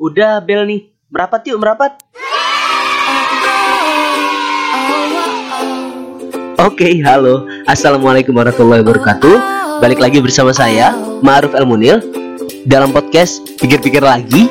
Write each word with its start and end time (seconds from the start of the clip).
Udah 0.00 0.40
bel 0.40 0.64
nih. 0.64 0.88
Merapat 1.12 1.44
yuk, 1.44 1.60
merapat. 1.60 2.00
Oke, 6.56 7.02
halo. 7.04 7.44
Assalamualaikum 7.68 8.32
warahmatullahi 8.32 8.80
wabarakatuh. 8.80 9.36
Balik 9.84 10.00
lagi 10.00 10.22
bersama 10.22 10.54
saya, 10.54 10.94
Ma'ruf 11.20 11.52
El 11.52 11.66
Munil 11.68 12.00
dalam 12.64 12.94
podcast 12.94 13.44
Pikir-pikir 13.60 14.00
lagi. 14.00 14.48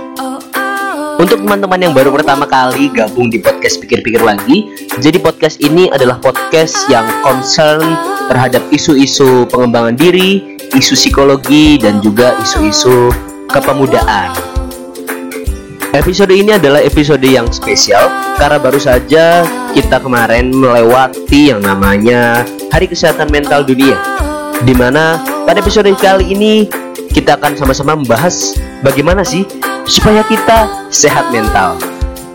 Untuk 1.17 1.41
teman-teman 1.41 1.77
yang 1.77 1.93
baru 1.93 2.13
pertama 2.13 2.45
kali 2.45 2.93
gabung 2.93 3.33
di 3.33 3.41
podcast 3.41 3.81
Pikir-pikir 3.81 4.21
lagi, 4.21 4.69
jadi 5.01 5.17
podcast 5.17 5.57
ini 5.63 5.89
adalah 5.89 6.21
podcast 6.21 6.85
yang 6.91 7.05
concern 7.25 7.81
terhadap 8.29 8.61
isu-isu 8.69 9.49
pengembangan 9.49 9.97
diri, 9.97 10.59
isu 10.77 10.93
psikologi 10.93 11.81
dan 11.81 11.97
juga 12.03 12.37
isu-isu 12.41 13.09
kepemudaan. 13.49 14.60
Episode 15.91 16.31
ini 16.31 16.55
adalah 16.55 16.79
episode 16.79 17.19
yang 17.19 17.51
spesial 17.51 18.07
karena 18.39 18.55
baru 18.63 18.79
saja 18.79 19.43
kita 19.75 19.99
kemarin 19.99 20.55
melewati 20.55 21.51
yang 21.51 21.59
namanya 21.59 22.47
Hari 22.71 22.87
Kesehatan 22.87 23.27
Mental 23.27 23.67
Dunia. 23.67 23.99
Di 24.63 24.71
mana 24.71 25.19
pada 25.43 25.59
episode 25.59 25.91
kali 25.99 26.31
ini 26.31 26.71
kita 27.11 27.35
akan 27.35 27.59
sama-sama 27.59 27.99
membahas 27.99 28.55
bagaimana 28.87 29.27
sih 29.27 29.43
supaya 29.83 30.23
kita 30.31 30.71
sehat 30.95 31.27
mental. 31.27 31.75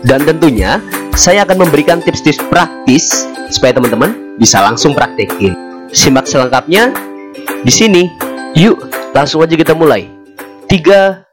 Dan 0.05 0.21
tentunya 0.21 0.77
saya 1.17 1.41
akan 1.41 1.65
memberikan 1.65 1.97
tips-tips 1.97 2.37
praktis 2.53 3.25
supaya 3.49 3.73
teman-teman 3.73 4.37
bisa 4.37 4.61
langsung 4.61 4.93
praktekin. 4.93 5.57
Simak 5.89 6.29
selengkapnya 6.29 6.93
di 7.65 7.73
sini. 7.73 8.05
Yuk, 8.53 8.85
langsung 9.17 9.41
aja 9.41 9.57
kita 9.57 9.73
mulai. 9.73 10.05
3 10.69 11.25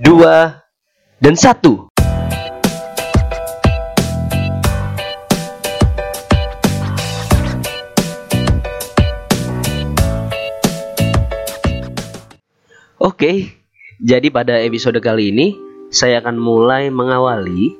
2 0.00 0.65
dan 1.16 1.32
1. 1.32 1.88
Oke, 12.96 13.48
jadi 14.02 14.28
pada 14.28 14.60
episode 14.60 15.00
kali 15.00 15.32
ini 15.32 15.56
saya 15.88 16.20
akan 16.20 16.36
mulai 16.36 16.92
mengawali 16.92 17.72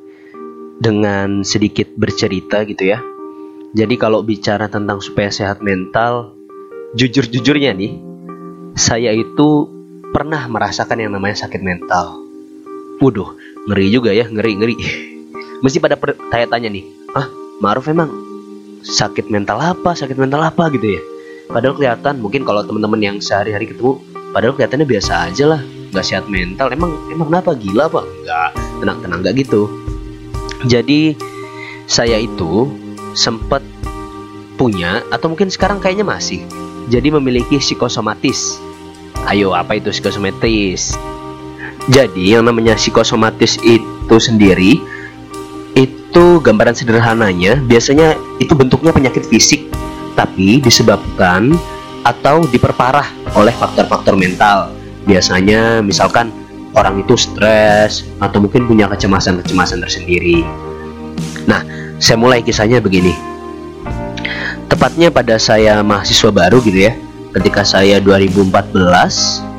dengan 0.80 1.44
sedikit 1.44 1.92
bercerita 1.96 2.64
gitu 2.64 2.88
ya. 2.88 3.04
Jadi 3.76 4.00
kalau 4.00 4.24
bicara 4.24 4.72
tentang 4.72 5.04
supaya 5.04 5.28
sehat 5.28 5.60
mental, 5.60 6.32
jujur-jujurnya 6.96 7.76
nih, 7.76 8.00
saya 8.72 9.12
itu 9.12 9.68
pernah 10.16 10.48
merasakan 10.48 11.04
yang 11.04 11.12
namanya 11.12 11.44
sakit 11.44 11.60
mental. 11.60 12.25
Waduh, 12.96 13.36
ngeri 13.68 13.92
juga 13.92 14.10
ya, 14.12 14.24
ngeri-ngeri. 14.28 14.76
Mesti 15.60 15.78
pada 15.84 16.00
tanya-tanya 16.32 16.68
nih, 16.72 16.84
ah, 17.12 17.28
Maruf 17.60 17.88
emang 17.88 18.08
sakit 18.86 19.28
mental 19.28 19.58
apa, 19.60 19.92
sakit 19.92 20.16
mental 20.16 20.40
apa 20.40 20.70
gitu 20.72 20.96
ya. 20.96 21.02
Padahal 21.46 21.78
kelihatan 21.78 22.18
mungkin 22.18 22.42
kalau 22.42 22.64
teman-teman 22.64 23.00
yang 23.02 23.16
sehari-hari 23.22 23.70
ketemu, 23.70 24.02
padahal 24.34 24.54
kelihatannya 24.56 24.86
biasa 24.88 25.12
aja 25.30 25.44
lah, 25.56 25.60
nggak 25.94 26.06
sehat 26.06 26.24
mental. 26.26 26.72
Emang 26.72 26.94
emang 27.12 27.30
kenapa 27.30 27.54
gila 27.54 27.86
pak? 27.86 28.04
Nggak, 28.04 28.50
tenang-tenang 28.82 29.18
nggak 29.22 29.34
gitu. 29.46 29.62
Jadi 30.66 31.14
saya 31.86 32.18
itu 32.18 32.66
sempat 33.14 33.62
punya 34.56 35.04
atau 35.12 35.30
mungkin 35.30 35.52
sekarang 35.52 35.78
kayaknya 35.78 36.02
masih 36.02 36.42
jadi 36.88 37.12
memiliki 37.14 37.60
psikosomatis. 37.60 38.58
Ayo 39.26 39.54
apa 39.54 39.78
itu 39.78 39.90
psikosomatis? 39.90 40.96
Jadi 41.86 42.34
yang 42.34 42.46
namanya 42.46 42.74
psikosomatis 42.74 43.62
itu 43.62 44.16
sendiri 44.18 44.82
itu 45.76 46.24
gambaran 46.42 46.74
sederhananya 46.74 47.60
biasanya 47.62 48.18
itu 48.42 48.56
bentuknya 48.58 48.90
penyakit 48.90 49.22
fisik 49.28 49.70
tapi 50.16 50.58
disebabkan 50.58 51.54
atau 52.02 52.42
diperparah 52.48 53.06
oleh 53.38 53.54
faktor-faktor 53.54 54.18
mental. 54.18 54.72
Biasanya 55.06 55.84
misalkan 55.84 56.34
orang 56.74 57.02
itu 57.02 57.14
stres 57.14 58.02
atau 58.18 58.42
mungkin 58.42 58.66
punya 58.66 58.90
kecemasan-kecemasan 58.90 59.82
tersendiri. 59.82 60.42
Nah, 61.46 61.62
saya 62.02 62.16
mulai 62.18 62.42
kisahnya 62.42 62.82
begini. 62.82 63.14
Tepatnya 64.66 65.14
pada 65.14 65.38
saya 65.38 65.80
mahasiswa 65.80 66.30
baru 66.34 66.58
gitu 66.60 66.90
ya, 66.90 66.92
ketika 67.38 67.62
saya 67.62 68.02
2014 68.02 69.55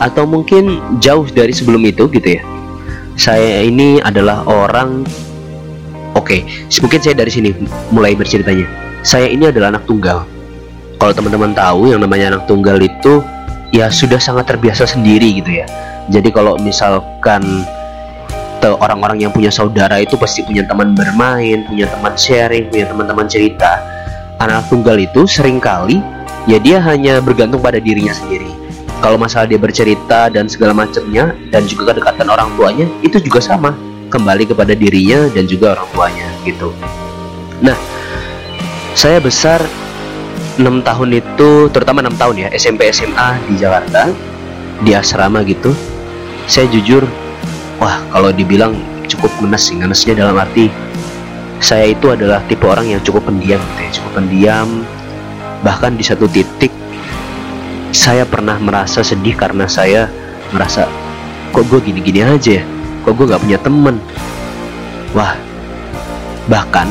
atau 0.00 0.24
mungkin 0.24 0.80
jauh 0.98 1.28
dari 1.28 1.52
sebelum 1.52 1.84
itu 1.84 2.08
gitu 2.08 2.40
ya. 2.40 2.42
Saya 3.20 3.68
ini 3.68 4.00
adalah 4.00 4.42
orang 4.48 5.04
Oke, 6.18 6.42
okay, 6.42 6.82
mungkin 6.82 6.98
saya 6.98 7.14
dari 7.14 7.30
sini 7.30 7.54
mulai 7.94 8.18
berceritanya. 8.18 8.66
Saya 9.06 9.30
ini 9.30 9.46
adalah 9.46 9.70
anak 9.70 9.86
tunggal. 9.86 10.26
Kalau 10.98 11.12
teman-teman 11.14 11.54
tahu 11.54 11.86
yang 11.86 12.02
namanya 12.02 12.34
anak 12.34 12.50
tunggal 12.50 12.82
itu 12.82 13.22
ya 13.70 13.86
sudah 13.86 14.18
sangat 14.18 14.50
terbiasa 14.50 14.90
sendiri 14.90 15.38
gitu 15.38 15.62
ya. 15.62 15.70
Jadi 16.10 16.34
kalau 16.34 16.58
misalkan 16.58 17.62
orang-orang 18.82 19.22
yang 19.22 19.30
punya 19.30 19.54
saudara 19.54 20.02
itu 20.02 20.18
pasti 20.18 20.42
punya 20.42 20.66
teman 20.66 20.98
bermain, 20.98 21.62
punya 21.70 21.86
teman 21.86 22.18
sharing, 22.18 22.66
punya 22.74 22.90
teman-teman 22.90 23.30
cerita. 23.30 23.78
Anak 24.42 24.66
tunggal 24.66 24.98
itu 24.98 25.30
sering 25.30 25.62
kali 25.62 26.02
ya 26.50 26.58
dia 26.58 26.82
hanya 26.82 27.22
bergantung 27.22 27.62
pada 27.62 27.78
dirinya 27.78 28.10
sendiri. 28.10 28.59
Kalau 29.00 29.16
masalah 29.16 29.48
dia 29.48 29.56
bercerita 29.56 30.28
dan 30.28 30.44
segala 30.44 30.76
macamnya 30.76 31.32
dan 31.48 31.64
juga 31.64 31.92
kedekatan 31.92 32.28
orang 32.28 32.52
tuanya 32.54 32.86
itu 33.00 33.16
juga 33.16 33.40
sama 33.40 33.72
kembali 34.12 34.52
kepada 34.52 34.76
dirinya 34.76 35.24
dan 35.32 35.48
juga 35.48 35.80
orang 35.80 35.88
tuanya 35.96 36.28
gitu. 36.44 36.68
Nah, 37.64 37.76
saya 38.92 39.16
besar 39.24 39.64
6 40.60 40.68
tahun 40.84 41.08
itu 41.16 41.72
terutama 41.72 42.04
6 42.04 42.20
tahun 42.20 42.34
ya 42.44 42.48
SMP 42.52 42.92
SMA 42.92 43.40
di 43.48 43.56
Jakarta 43.56 44.12
di 44.84 44.92
asrama 44.92 45.40
gitu. 45.48 45.72
Saya 46.44 46.68
jujur 46.68 47.08
wah 47.80 48.04
kalau 48.12 48.28
dibilang 48.36 48.76
cukup 49.08 49.32
ngenes 49.40 49.64
sih 49.64 49.80
ngenesnya 49.80 50.14
dalam 50.20 50.36
arti 50.36 50.68
saya 51.60 51.92
itu 51.92 52.12
adalah 52.12 52.40
tipe 52.48 52.64
orang 52.64 52.88
yang 52.88 53.00
cukup 53.04 53.28
pendiam 53.28 53.60
gitu 53.60 53.80
ya, 53.84 53.90
cukup 54.00 54.12
pendiam 54.16 54.68
bahkan 55.60 55.92
di 55.92 56.04
satu 56.04 56.24
titik 56.28 56.72
saya 57.90 58.22
pernah 58.22 58.54
merasa 58.58 59.02
sedih 59.02 59.34
karena 59.34 59.66
saya 59.66 60.06
merasa 60.54 60.86
kok 61.50 61.66
gue 61.66 61.80
gini-gini 61.82 62.22
aja 62.22 62.62
ya? 62.62 62.64
Kok 63.02 63.12
gue 63.18 63.26
gak 63.34 63.42
punya 63.42 63.58
temen? 63.58 63.98
Wah 65.14 65.34
bahkan 66.46 66.90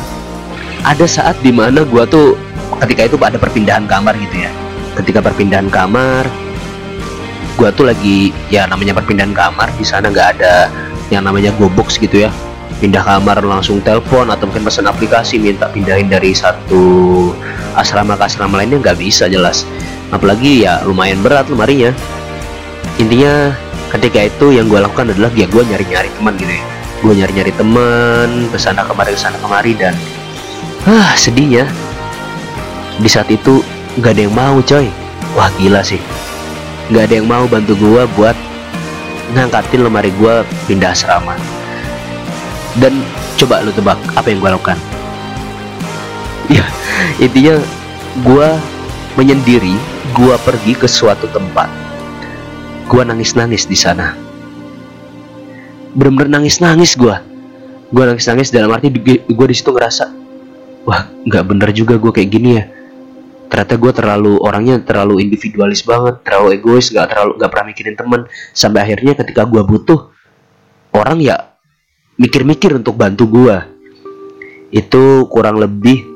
ada 0.84 1.04
saat 1.04 1.36
di 1.44 1.52
mana 1.52 1.84
gue 1.84 2.04
tuh 2.08 2.36
ketika 2.84 3.08
itu 3.08 3.16
ada 3.20 3.40
perpindahan 3.40 3.84
kamar 3.88 4.16
gitu 4.20 4.44
ya. 4.44 4.52
Ketika 5.00 5.24
perpindahan 5.24 5.68
kamar 5.72 6.28
gue 7.56 7.68
tuh 7.76 7.84
lagi 7.88 8.32
ya 8.48 8.64
namanya 8.68 8.96
perpindahan 8.96 9.36
kamar 9.36 9.68
di 9.76 9.84
sana 9.84 10.08
nggak 10.08 10.40
ada 10.40 10.68
yang 11.08 11.24
namanya 11.24 11.52
box 11.56 11.96
gitu 11.96 12.28
ya. 12.28 12.30
Pindah 12.80 13.04
kamar 13.04 13.44
langsung 13.44 13.84
telepon 13.84 14.32
atau 14.32 14.48
mungkin 14.48 14.64
pesan 14.64 14.88
aplikasi 14.88 15.36
minta 15.36 15.68
pindahin 15.68 16.08
dari 16.08 16.32
satu 16.32 17.28
asrama 17.76 18.16
ke 18.16 18.24
asrama 18.24 18.56
lainnya 18.56 18.80
nggak 18.80 18.96
bisa 18.96 19.28
jelas 19.28 19.68
apalagi 20.10 20.66
ya 20.66 20.82
lumayan 20.86 21.22
berat 21.22 21.46
lemarinya. 21.50 21.94
Intinya 22.98 23.54
ketika 23.94 24.28
itu 24.30 24.54
yang 24.54 24.66
gue 24.70 24.78
lakukan 24.82 25.10
adalah 25.14 25.30
ya 25.34 25.46
gue 25.46 25.62
nyari-nyari 25.62 26.10
teman 26.14 26.34
gitu 26.36 26.52
ya. 26.52 26.64
Gue 27.00 27.12
nyari-nyari 27.16 27.52
teman 27.56 28.28
ke 28.52 28.58
sana 28.60 28.84
kemari 28.84 29.16
ke 29.16 29.20
sana 29.20 29.36
kemari 29.40 29.72
dan 29.72 29.94
ah 30.84 31.14
sedihnya 31.16 31.64
di 33.00 33.08
saat 33.08 33.32
itu 33.32 33.64
nggak 33.96 34.12
ada 34.18 34.22
yang 34.28 34.34
mau 34.36 34.58
coy. 34.60 34.86
Wah 35.38 35.48
gila 35.56 35.80
sih. 35.80 36.02
Nggak 36.90 37.02
ada 37.08 37.14
yang 37.14 37.28
mau 37.30 37.44
bantu 37.46 37.78
gue 37.78 38.02
buat 38.18 38.36
ngangkatin 39.32 39.86
lemari 39.86 40.10
gue 40.18 40.34
pindah 40.66 40.92
asrama. 40.92 41.38
Dan 42.78 43.02
coba 43.38 43.62
lu 43.64 43.72
tebak 43.72 43.98
apa 44.14 44.26
yang 44.28 44.42
gue 44.42 44.50
lakukan. 44.52 44.78
Ya 46.50 46.66
intinya 47.22 47.54
gue 48.26 48.48
menyendiri 49.14 49.78
gue 50.10 50.34
pergi 50.42 50.72
ke 50.74 50.88
suatu 50.90 51.30
tempat. 51.30 51.68
Gue 52.90 53.02
nangis-nangis 53.06 53.70
di 53.70 53.78
sana. 53.78 54.14
Bener-bener 55.94 56.38
nangis-nangis 56.38 56.94
gue 56.94 57.30
gue 57.90 58.04
nangis-nangis 58.06 58.54
dalam 58.54 58.70
arti 58.70 58.86
gue 59.26 59.46
di 59.50 59.56
situ 59.56 59.74
ngerasa 59.74 60.06
wah 60.86 61.10
nggak 61.26 61.44
bener 61.50 61.70
juga 61.74 61.98
gue 61.98 62.12
kayak 62.14 62.30
gini 62.30 62.50
ya. 62.54 62.64
Ternyata 63.50 63.74
gue 63.74 63.92
terlalu 63.92 64.38
orangnya 64.38 64.78
terlalu 64.78 65.18
individualis 65.26 65.82
banget 65.82 66.22
terlalu 66.22 66.54
egois 66.54 66.86
nggak 66.94 67.06
terlalu 67.10 67.30
nggak 67.34 67.50
pernah 67.50 67.66
mikirin 67.66 67.96
temen. 67.98 68.20
Sampai 68.54 68.86
akhirnya 68.86 69.18
ketika 69.18 69.42
gue 69.42 69.62
butuh 69.66 70.06
orang 70.94 71.18
ya 71.18 71.50
mikir-mikir 72.14 72.78
untuk 72.78 72.94
bantu 72.94 73.26
gue 73.26 73.56
itu 74.70 75.26
kurang 75.26 75.58
lebih 75.58 76.06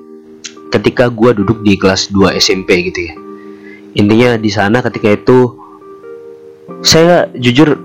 ketika 0.71 1.11
gue 1.11 1.43
duduk 1.43 1.67
di 1.67 1.75
kelas 1.75 2.15
2 2.15 2.39
SMP 2.39 2.87
gitu 2.87 3.01
ya 3.11 3.24
intinya 3.95 4.37
di 4.37 4.51
sana 4.51 4.83
ketika 4.83 5.15
itu 5.15 5.55
saya 6.83 7.31
jujur 7.39 7.79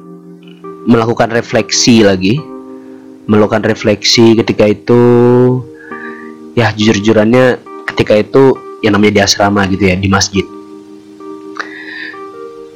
melakukan 0.90 1.30
refleksi 1.30 2.02
lagi. 2.02 2.42
Melakukan 3.30 3.62
refleksi 3.62 4.34
ketika 4.42 4.66
itu 4.66 5.02
ya 6.58 6.74
jujur-jurannya 6.74 7.62
ketika 7.94 8.18
itu 8.18 8.58
yang 8.82 8.98
namanya 8.98 9.22
di 9.22 9.22
asrama 9.22 9.70
gitu 9.70 9.86
ya 9.86 9.94
di 9.94 10.10
masjid. 10.10 10.42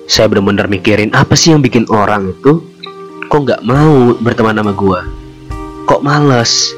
Saya 0.05 0.29
benar-benar 0.29 0.69
mikirin 0.69 1.09
apa 1.17 1.33
sih 1.33 1.57
yang 1.57 1.65
bikin 1.65 1.89
orang 1.89 2.37
itu 2.37 2.61
kok 3.33 3.39
nggak 3.49 3.65
mau 3.65 4.13
berteman 4.21 4.61
sama 4.61 4.77
gua? 4.77 5.01
Kok 5.89 6.05
males 6.05 6.69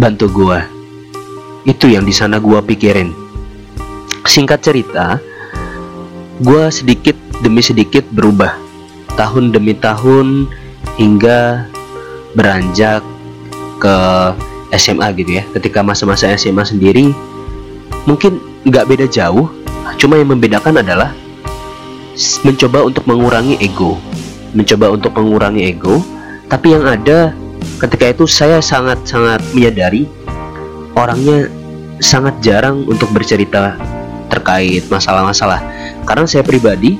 bantu 0.00 0.32
gua? 0.32 0.64
Itu 1.68 1.92
yang 1.92 2.08
di 2.08 2.14
sana 2.16 2.40
gua 2.40 2.64
pikirin 2.64 3.25
singkat 4.28 4.62
cerita 4.62 5.22
gua 6.42 6.68
sedikit 6.68 7.16
demi 7.40 7.64
sedikit 7.64 8.04
berubah. 8.12 8.54
Tahun 9.16 9.48
demi 9.54 9.72
tahun 9.72 10.44
hingga 11.00 11.64
beranjak 12.36 13.00
ke 13.80 13.96
SMA 14.76 15.08
gitu 15.16 15.40
ya. 15.40 15.44
Ketika 15.56 15.80
masa-masa 15.80 16.28
SMA 16.36 16.66
sendiri 16.68 17.16
mungkin 18.04 18.38
nggak 18.68 18.86
beda 18.86 19.06
jauh. 19.08 19.48
Cuma 19.96 20.20
yang 20.20 20.28
membedakan 20.34 20.82
adalah 20.84 21.16
mencoba 22.44 22.84
untuk 22.84 23.08
mengurangi 23.08 23.56
ego. 23.64 23.96
Mencoba 24.52 24.92
untuk 24.92 25.16
mengurangi 25.16 25.72
ego. 25.72 26.04
Tapi 26.52 26.76
yang 26.76 26.84
ada 26.84 27.32
ketika 27.80 28.12
itu 28.12 28.24
saya 28.28 28.60
sangat-sangat 28.60 29.40
menyadari 29.56 30.04
orangnya 30.96 31.48
sangat 32.00 32.36
jarang 32.44 32.84
untuk 32.88 33.08
bercerita 33.12 33.76
terkait 34.28 34.84
masalah-masalah. 34.88 35.62
Karena 36.06 36.26
saya 36.28 36.42
pribadi 36.46 36.98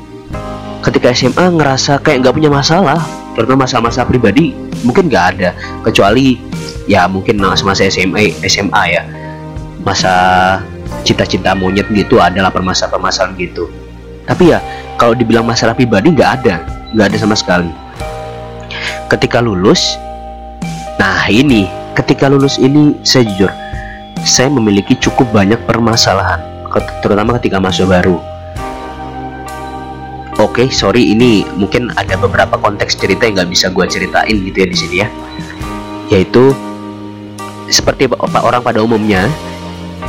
ketika 0.82 1.10
SMA 1.10 1.50
ngerasa 1.58 1.98
kayak 2.02 2.22
nggak 2.22 2.34
punya 2.34 2.50
masalah 2.52 3.00
terutama 3.34 3.68
masa-masa 3.68 4.06
pribadi 4.06 4.54
mungkin 4.86 5.10
nggak 5.10 5.26
ada. 5.36 5.50
Kecuali 5.84 6.38
ya 6.86 7.06
mungkin 7.10 7.38
masa-masa 7.42 7.86
SMA 7.86 8.40
SMA 8.46 8.82
ya. 8.90 9.02
Masa 9.82 10.14
cita-cita 11.06 11.54
monyet 11.54 11.86
gitu 11.94 12.18
adalah 12.18 12.50
permasalahan-permasalahan 12.50 13.38
gitu. 13.38 13.70
Tapi 14.26 14.50
ya 14.50 14.58
kalau 14.98 15.14
dibilang 15.14 15.46
masalah 15.46 15.74
pribadi 15.74 16.10
nggak 16.10 16.30
ada. 16.42 16.62
Nggak 16.94 17.06
ada 17.14 17.16
sama 17.18 17.36
sekali. 17.38 17.70
Ketika 19.06 19.38
lulus 19.38 19.94
nah 20.96 21.28
ini 21.28 21.68
ketika 21.92 22.24
lulus 22.28 22.56
ini 22.56 22.96
saya 23.04 23.28
jujur 23.28 23.52
saya 24.24 24.48
memiliki 24.48 24.96
cukup 24.96 25.28
banyak 25.28 25.60
permasalahan 25.68 26.40
terutama 27.02 27.36
ketika 27.40 27.60
masuk 27.60 27.90
baru 27.90 28.18
Oke, 30.36 30.68
okay, 30.68 30.68
sorry 30.68 31.16
ini 31.16 31.48
mungkin 31.56 31.88
ada 31.96 32.12
beberapa 32.20 32.60
konteks 32.60 33.00
cerita 33.00 33.24
yang 33.24 33.40
nggak 33.40 33.56
bisa 33.56 33.72
gue 33.72 33.88
ceritain 33.88 34.36
gitu 34.44 34.52
ya 34.52 34.68
di 34.68 34.76
sini 34.76 34.96
ya. 35.00 35.08
Yaitu 36.12 36.52
seperti 37.72 38.04
orang 38.20 38.60
pada 38.60 38.84
umumnya, 38.84 39.32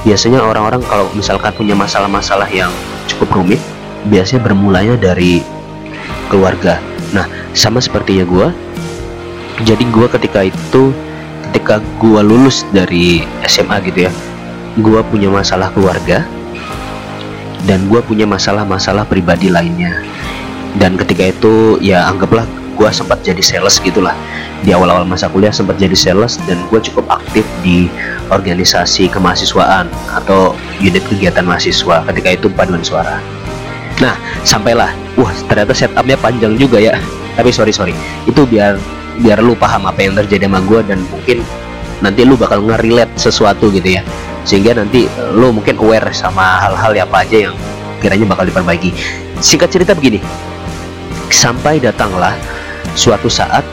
biasanya 0.04 0.44
orang-orang 0.44 0.84
kalau 0.84 1.08
misalkan 1.16 1.56
punya 1.56 1.80
masalah-masalah 1.80 2.52
yang 2.52 2.68
cukup 3.08 3.40
rumit, 3.40 3.62
biasanya 4.12 4.44
bermulanya 4.44 5.00
dari 5.00 5.40
keluarga. 6.28 6.84
Nah, 7.16 7.24
sama 7.56 7.80
sepertinya 7.80 8.28
gue. 8.28 8.48
Jadi 9.64 9.88
gue 9.88 10.08
ketika 10.12 10.44
itu, 10.44 10.92
ketika 11.48 11.80
gue 12.04 12.20
lulus 12.20 12.68
dari 12.76 13.24
SMA 13.48 13.80
gitu 13.88 14.12
ya, 14.12 14.14
gue 14.76 15.00
punya 15.08 15.32
masalah 15.32 15.72
keluarga, 15.72 16.28
dan 17.66 17.90
gue 17.90 18.04
punya 18.06 18.30
masalah-masalah 18.30 19.08
pribadi 19.10 19.50
lainnya. 19.50 20.04
Dan 20.78 20.94
ketika 21.00 21.34
itu 21.34 21.82
ya 21.82 22.06
anggaplah 22.06 22.46
gue 22.78 22.90
sempat 22.94 23.26
jadi 23.26 23.42
sales 23.42 23.82
gitulah. 23.82 24.14
Di 24.62 24.74
awal-awal 24.74 25.06
masa 25.06 25.26
kuliah 25.32 25.50
sempat 25.50 25.82
jadi 25.82 25.98
sales 25.98 26.38
dan 26.46 26.62
gue 26.70 26.80
cukup 26.82 27.10
aktif 27.10 27.46
di 27.66 27.90
organisasi 28.30 29.10
kemahasiswaan 29.10 29.90
atau 30.14 30.54
unit 30.78 31.02
kegiatan 31.10 31.42
mahasiswa 31.42 32.06
ketika 32.14 32.30
itu 32.38 32.48
paduan 32.54 32.86
suara. 32.86 33.18
Nah 33.98 34.14
sampailah. 34.46 34.94
Wah 35.18 35.34
ternyata 35.50 35.74
setupnya 35.74 36.18
panjang 36.22 36.54
juga 36.54 36.78
ya. 36.78 37.02
Tapi 37.34 37.50
sorry 37.50 37.74
sorry. 37.74 37.98
Itu 38.30 38.46
biar 38.46 38.78
biar 39.18 39.42
lu 39.42 39.58
paham 39.58 39.90
apa 39.90 40.06
yang 40.06 40.14
terjadi 40.14 40.46
sama 40.46 40.62
gue 40.62 40.86
dan 40.86 41.02
mungkin 41.10 41.42
nanti 42.06 42.22
lu 42.22 42.38
bakal 42.38 42.62
nge-relate 42.62 43.10
sesuatu 43.18 43.74
gitu 43.74 43.98
ya 43.98 44.06
sehingga 44.48 44.80
nanti 44.80 45.12
lu 45.36 45.52
mungkin 45.52 45.76
aware 45.76 46.08
sama 46.16 46.64
hal-hal 46.64 46.96
apa 47.04 47.28
aja 47.28 47.52
yang 47.52 47.56
kiranya 48.00 48.24
bakal 48.32 48.48
diperbaiki. 48.48 48.96
Singkat 49.44 49.70
cerita 49.70 49.92
begini. 49.92 50.24
Sampai 51.28 51.84
datanglah 51.84 52.32
suatu 52.96 53.28
saat 53.28 53.68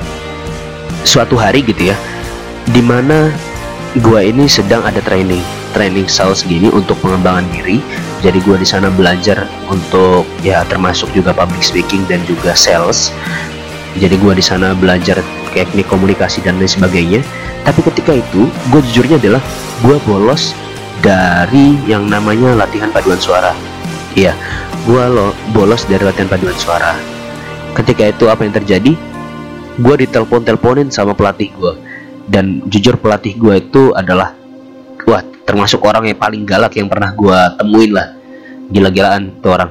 suatu 1.07 1.39
hari 1.39 1.63
gitu 1.63 1.95
ya 1.95 1.97
di 2.75 2.83
mana 2.83 3.31
gua 4.03 4.27
ini 4.27 4.51
sedang 4.51 4.83
ada 4.83 4.99
training 5.05 5.45
training 5.71 6.11
sales 6.11 6.43
gini 6.43 6.67
untuk 6.75 6.99
pengembangan 6.99 7.47
diri. 7.55 7.79
Jadi 8.27 8.43
gua 8.43 8.59
di 8.59 8.67
sana 8.67 8.91
belajar 8.91 9.47
untuk 9.71 10.27
ya 10.43 10.67
termasuk 10.67 11.07
juga 11.15 11.31
public 11.31 11.63
speaking 11.63 12.03
dan 12.11 12.19
juga 12.27 12.59
sales 12.59 13.15
jadi 13.99 14.19
gua 14.19 14.35
di 14.35 14.43
sana 14.43 14.75
belajar 14.75 15.23
teknik 15.55 15.87
komunikasi 15.87 16.43
dan 16.43 16.59
lain 16.59 16.67
sebagainya. 16.69 17.23
Tapi 17.65 17.81
ketika 17.81 18.13
itu 18.13 18.51
gue 18.69 18.81
jujurnya 18.91 19.17
adalah 19.17 19.41
gue 19.81 19.97
bolos 20.05 20.53
dari 21.01 21.79
yang 21.89 22.11
namanya 22.11 22.59
latihan 22.59 22.91
paduan 22.91 23.17
suara. 23.17 23.55
Iya 24.19 24.35
gue 24.85 25.05
lo 25.09 25.33
bolos 25.57 25.87
dari 25.89 26.03
latihan 26.05 26.29
paduan 26.29 26.59
suara. 26.59 26.93
Ketika 27.73 28.11
itu 28.11 28.29
apa 28.29 28.45
yang 28.45 28.53
terjadi? 28.53 28.93
Gue 29.75 29.95
ditelepon-teleponin 30.07 30.93
sama 30.93 31.17
pelatih 31.17 31.51
gue 31.57 31.73
dan 32.31 32.63
jujur 32.71 32.95
pelatih 33.01 33.35
gue 33.35 33.59
itu 33.59 33.91
adalah 33.97 34.37
wah 35.09 35.23
termasuk 35.49 35.83
orang 35.83 36.07
yang 36.07 36.19
paling 36.19 36.47
galak 36.47 36.79
yang 36.79 36.87
pernah 36.87 37.11
gue 37.17 37.39
temuin 37.59 37.91
lah. 37.91 38.09
Gila-gilaan 38.71 39.41
tuh 39.41 39.51
orang. 39.51 39.71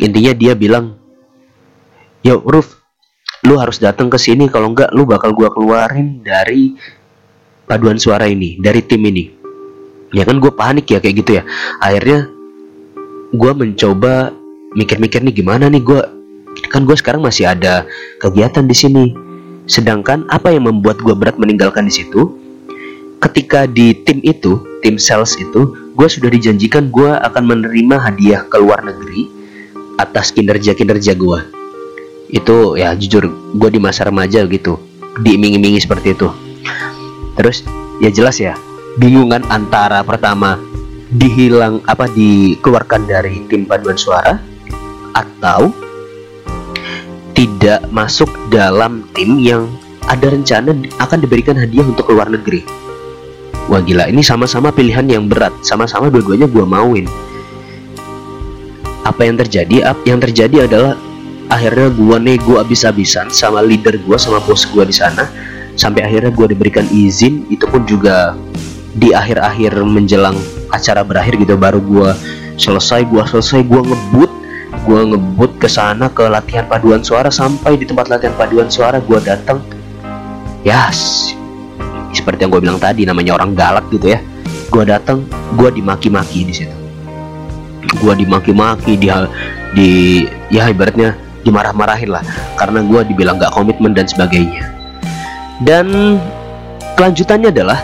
Intinya 0.00 0.32
dia 0.32 0.56
bilang 0.56 0.96
yo 2.24 2.40
Ruf 2.40 2.79
lu 3.50 3.58
harus 3.58 3.82
datang 3.82 4.06
ke 4.06 4.14
sini. 4.14 4.46
Kalau 4.46 4.70
enggak 4.70 4.94
lu 4.94 5.02
bakal 5.02 5.34
gue 5.34 5.50
keluarin 5.50 6.22
dari 6.22 6.78
paduan 7.66 7.98
suara 7.98 8.30
ini 8.30 8.62
dari 8.62 8.78
tim 8.86 9.02
ini. 9.02 9.26
Ya 10.14 10.22
kan 10.22 10.38
gue 10.38 10.54
panik 10.54 10.86
ya 10.86 11.02
kayak 11.02 11.26
gitu 11.26 11.30
ya. 11.38 11.42
Akhirnya 11.82 12.30
gue 13.34 13.52
mencoba 13.58 14.30
mikir-mikir 14.78 15.26
nih 15.26 15.34
gimana 15.42 15.66
nih 15.66 15.82
gue 15.82 16.00
kan 16.70 16.86
gue 16.86 16.94
sekarang 16.94 17.26
masih 17.26 17.50
ada 17.50 17.82
kegiatan 18.22 18.62
di 18.70 18.76
sini. 18.78 19.06
Sedangkan 19.66 20.30
apa 20.30 20.54
yang 20.54 20.70
membuat 20.70 21.02
gue 21.02 21.14
berat 21.14 21.34
meninggalkan 21.34 21.90
di 21.90 21.94
situ? 21.94 22.38
Ketika 23.18 23.66
di 23.66 23.92
tim 24.06 24.22
itu 24.22 24.62
tim 24.80 24.96
sales 24.96 25.34
itu 25.36 25.74
gue 25.98 26.08
sudah 26.08 26.30
dijanjikan 26.30 26.88
gue 26.88 27.10
akan 27.20 27.42
menerima 27.50 27.96
hadiah 27.98 28.42
ke 28.46 28.56
luar 28.56 28.80
negeri 28.80 29.28
atas 30.00 30.32
kinerja 30.32 30.72
kinerja 30.72 31.12
gue 31.12 31.59
itu 32.30 32.78
ya 32.78 32.94
jujur 32.94 33.26
gue 33.58 33.70
di 33.70 33.80
masa 33.82 34.06
remaja 34.06 34.46
gitu 34.46 34.78
diiming-imingi 35.20 35.82
seperti 35.82 36.14
itu 36.14 36.30
terus 37.34 37.66
ya 37.98 38.10
jelas 38.10 38.38
ya 38.38 38.54
bingungan 38.98 39.42
antara 39.50 40.02
pertama 40.06 40.58
dihilang 41.10 41.82
apa 41.90 42.06
dikeluarkan 42.06 43.10
dari 43.10 43.42
tim 43.50 43.66
paduan 43.66 43.98
suara 43.98 44.38
atau 45.10 45.74
tidak 47.34 47.82
masuk 47.90 48.30
dalam 48.52 49.02
tim 49.16 49.40
yang 49.42 49.66
ada 50.06 50.30
rencana 50.30 50.74
akan 50.98 51.18
diberikan 51.22 51.54
hadiah 51.54 51.86
untuk 51.86 52.10
keluar 52.10 52.26
negeri. 52.26 52.66
Wah 53.70 53.78
gila, 53.78 54.10
ini 54.10 54.20
sama-sama 54.20 54.74
pilihan 54.74 55.06
yang 55.06 55.24
berat, 55.30 55.54
sama-sama 55.62 56.10
dua-duanya 56.10 56.50
gue 56.50 56.64
mauin. 56.66 57.06
Apa 59.06 59.24
yang 59.24 59.38
terjadi? 59.38 59.94
Yang 60.02 60.18
terjadi 60.30 60.66
adalah 60.66 60.98
akhirnya 61.50 61.90
gue 61.90 62.16
nego 62.22 62.62
abis-abisan 62.62 63.28
sama 63.34 63.60
leader 63.60 63.98
gue, 63.98 64.16
sama 64.16 64.38
bos 64.40 64.64
gue 64.64 64.86
di 64.86 64.94
sana, 64.94 65.26
sampai 65.74 66.06
akhirnya 66.06 66.30
gue 66.30 66.46
diberikan 66.54 66.86
izin. 66.88 67.50
Itu 67.50 67.66
pun 67.66 67.84
juga 67.84 68.38
di 68.94 69.10
akhir-akhir 69.10 69.82
menjelang 69.82 70.38
acara 70.70 71.02
berakhir 71.02 71.36
gitu, 71.36 71.58
baru 71.58 71.82
gue 71.82 72.10
selesai, 72.56 73.04
gue 73.10 73.22
selesai, 73.26 73.66
gue 73.66 73.80
ngebut 73.82 74.30
gue 74.80 75.00
ngebut 75.12 75.60
ke 75.60 75.68
sana 75.68 76.08
ke 76.08 76.24
latihan 76.30 76.64
paduan 76.64 77.02
suara. 77.02 77.28
Sampai 77.28 77.76
di 77.76 77.84
tempat 77.84 78.08
latihan 78.08 78.32
paduan 78.38 78.70
suara 78.70 79.02
gue 79.02 79.18
datang 79.20 79.60
yes, 80.62 81.30
seperti 82.14 82.46
yang 82.46 82.50
gue 82.54 82.62
bilang 82.62 82.80
tadi 82.80 83.04
namanya 83.04 83.36
orang 83.36 83.52
galak 83.52 83.84
gitu 83.90 84.14
ya. 84.14 84.22
Gue 84.70 84.86
datang 84.86 85.26
gue 85.58 85.70
dimaki-maki 85.74 86.46
di 86.46 86.54
situ. 86.54 86.76
Gue 87.98 88.14
dimaki-maki 88.14 88.94
di 88.94 89.10
di 89.74 89.90
ya 90.50 90.70
ibaratnya 90.70 91.29
dimarah-marahin 91.42 92.12
lah 92.12 92.24
karena 92.56 92.84
gue 92.84 93.00
dibilang 93.12 93.40
gak 93.40 93.52
komitmen 93.54 93.96
dan 93.96 94.04
sebagainya. 94.08 94.66
Dan 95.60 96.16
kelanjutannya 96.96 97.52
adalah 97.52 97.80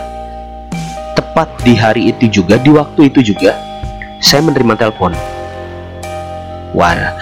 tepat 1.13 1.49
di 1.61 1.73
hari 1.77 2.09
itu 2.09 2.41
juga 2.41 2.57
di 2.57 2.73
waktu 2.73 3.13
itu 3.13 3.33
juga 3.33 3.53
saya 4.21 4.41
menerima 4.45 4.73
telepon. 4.77 5.13
Wah, 6.73 7.13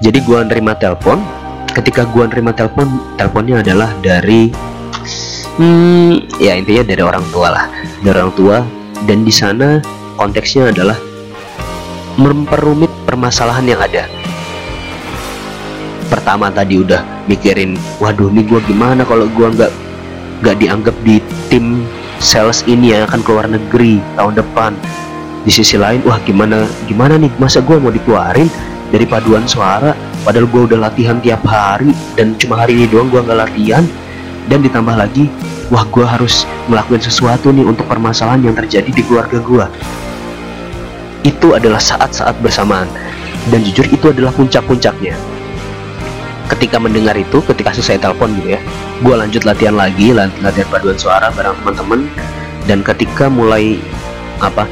jadi 0.00 0.20
gue 0.20 0.38
nerima 0.48 0.76
telepon. 0.76 1.20
Ketika 1.72 2.04
gua 2.04 2.28
nerima 2.28 2.52
telepon 2.52 3.16
teleponnya 3.16 3.64
adalah 3.64 3.88
dari 4.04 4.52
hmm, 5.56 6.36
ya 6.36 6.52
intinya 6.52 6.84
dari 6.84 7.00
orang 7.00 7.24
tua 7.32 7.48
lah. 7.48 7.64
Dari 8.04 8.12
orang 8.12 8.36
tua 8.36 8.60
dan 9.08 9.24
di 9.24 9.32
sana 9.32 9.80
konteksnya 10.20 10.68
adalah 10.68 11.00
memperumit 12.20 12.92
permasalahan 13.08 13.64
yang 13.64 13.80
ada 13.80 14.04
pertama 16.22 16.54
tadi 16.54 16.78
udah 16.78 17.02
mikirin 17.26 17.74
waduh 17.98 18.30
nih 18.30 18.46
gue 18.46 18.62
gimana 18.70 19.02
kalau 19.02 19.26
gue 19.26 19.48
nggak 19.58 19.74
nggak 20.38 20.54
dianggap 20.62 20.94
di 21.02 21.18
tim 21.50 21.82
sales 22.22 22.62
ini 22.70 22.94
yang 22.94 23.10
akan 23.10 23.26
keluar 23.26 23.50
negeri 23.50 23.98
tahun 24.14 24.38
depan. 24.38 24.70
Di 25.42 25.50
sisi 25.50 25.74
lain 25.74 25.98
wah 26.06 26.22
gimana 26.22 26.62
gimana 26.86 27.18
nih? 27.18 27.26
Masa 27.42 27.58
gue 27.58 27.74
mau 27.74 27.90
dikeluarin 27.90 28.46
dari 28.94 29.02
paduan 29.02 29.50
suara? 29.50 29.98
Padahal 30.22 30.46
gue 30.46 30.62
udah 30.70 30.78
latihan 30.86 31.18
tiap 31.18 31.42
hari 31.42 31.90
dan 32.14 32.38
cuma 32.38 32.62
hari 32.62 32.78
ini 32.78 32.86
doang 32.86 33.10
gue 33.10 33.18
nggak 33.18 33.38
latihan. 33.42 33.82
Dan 34.46 34.62
ditambah 34.62 34.94
lagi 34.94 35.26
wah 35.74 35.82
gue 35.90 36.06
harus 36.06 36.46
melakukan 36.70 37.02
sesuatu 37.02 37.50
nih 37.50 37.66
untuk 37.66 37.90
permasalahan 37.90 38.46
yang 38.46 38.54
terjadi 38.54 38.94
di 38.94 39.02
keluarga 39.02 39.42
gue 39.42 39.66
itu 41.26 41.50
adalah 41.50 41.82
saat-saat 41.82 42.38
bersamaan. 42.38 42.86
Dan 43.50 43.66
jujur 43.66 43.90
itu 43.90 44.14
adalah 44.14 44.30
puncak-puncaknya 44.30 45.31
ketika 46.52 46.76
mendengar 46.76 47.16
itu 47.16 47.40
ketika 47.48 47.72
selesai 47.72 48.04
telepon 48.04 48.36
gitu 48.40 48.56
ya 48.56 48.60
gue 49.02 49.14
lanjut 49.18 49.42
latihan 49.42 49.74
lagi 49.74 50.14
latihan 50.14 50.68
paduan 50.70 50.96
suara 50.96 51.28
bareng 51.34 51.58
teman-teman. 51.60 52.00
Dan 52.62 52.86
ketika 52.86 53.26
mulai 53.26 53.82
apa 54.38 54.70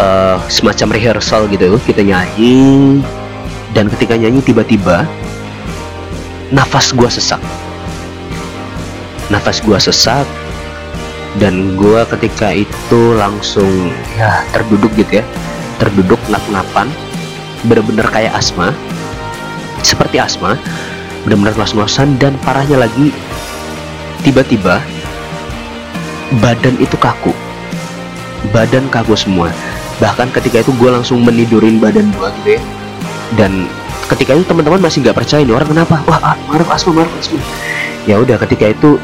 uh, 0.00 0.40
semacam 0.48 0.96
rehearsal 0.96 1.44
gitu 1.52 1.76
kita 1.84 2.00
nyanyi. 2.00 2.98
Dan 3.76 3.92
ketika 3.92 4.16
nyanyi 4.16 4.40
tiba-tiba 4.40 5.04
nafas 6.48 6.96
gue 6.96 7.08
sesak. 7.12 7.40
Nafas 9.28 9.60
gue 9.60 9.76
sesak. 9.76 10.24
Dan 11.36 11.76
gue 11.76 12.00
ketika 12.16 12.56
itu 12.56 13.00
langsung 13.20 13.92
ya 14.16 14.40
terduduk 14.56 14.88
gitu 14.96 15.20
ya. 15.20 15.24
Terduduk 15.76 16.18
ngap-ngapan. 16.32 16.88
Bener-bener 17.68 18.08
kayak 18.08 18.32
asma. 18.32 18.72
Seperti 19.84 20.16
asma 20.16 20.56
benar-benar 21.28 22.16
dan 22.16 22.32
parahnya 22.40 22.80
lagi 22.80 23.12
tiba-tiba 24.24 24.80
badan 26.40 26.76
itu 26.80 26.96
kaku. 26.96 27.36
Badan 28.48 28.88
kaku 28.88 29.12
semua. 29.12 29.52
Bahkan 30.00 30.32
ketika 30.32 30.64
itu 30.64 30.72
gue 30.80 30.88
langsung 30.88 31.20
menidurin 31.20 31.76
badan 31.76 32.08
gue 32.16 32.28
gitu 32.40 32.48
ya. 32.56 32.60
Dan 33.36 33.68
ketika 34.08 34.32
itu 34.32 34.44
teman-teman 34.48 34.80
masih 34.80 35.04
nggak 35.04 35.20
percaya 35.20 35.44
ini 35.44 35.52
orang 35.52 35.68
kenapa? 35.68 36.00
Wah 36.08 36.32
ah, 36.32 36.36
marah 36.48 36.68
asma 36.72 37.04
marah 37.04 37.12
asma. 37.20 37.40
Ya 38.08 38.16
udah 38.16 38.40
ketika 38.48 38.72
itu 38.72 38.96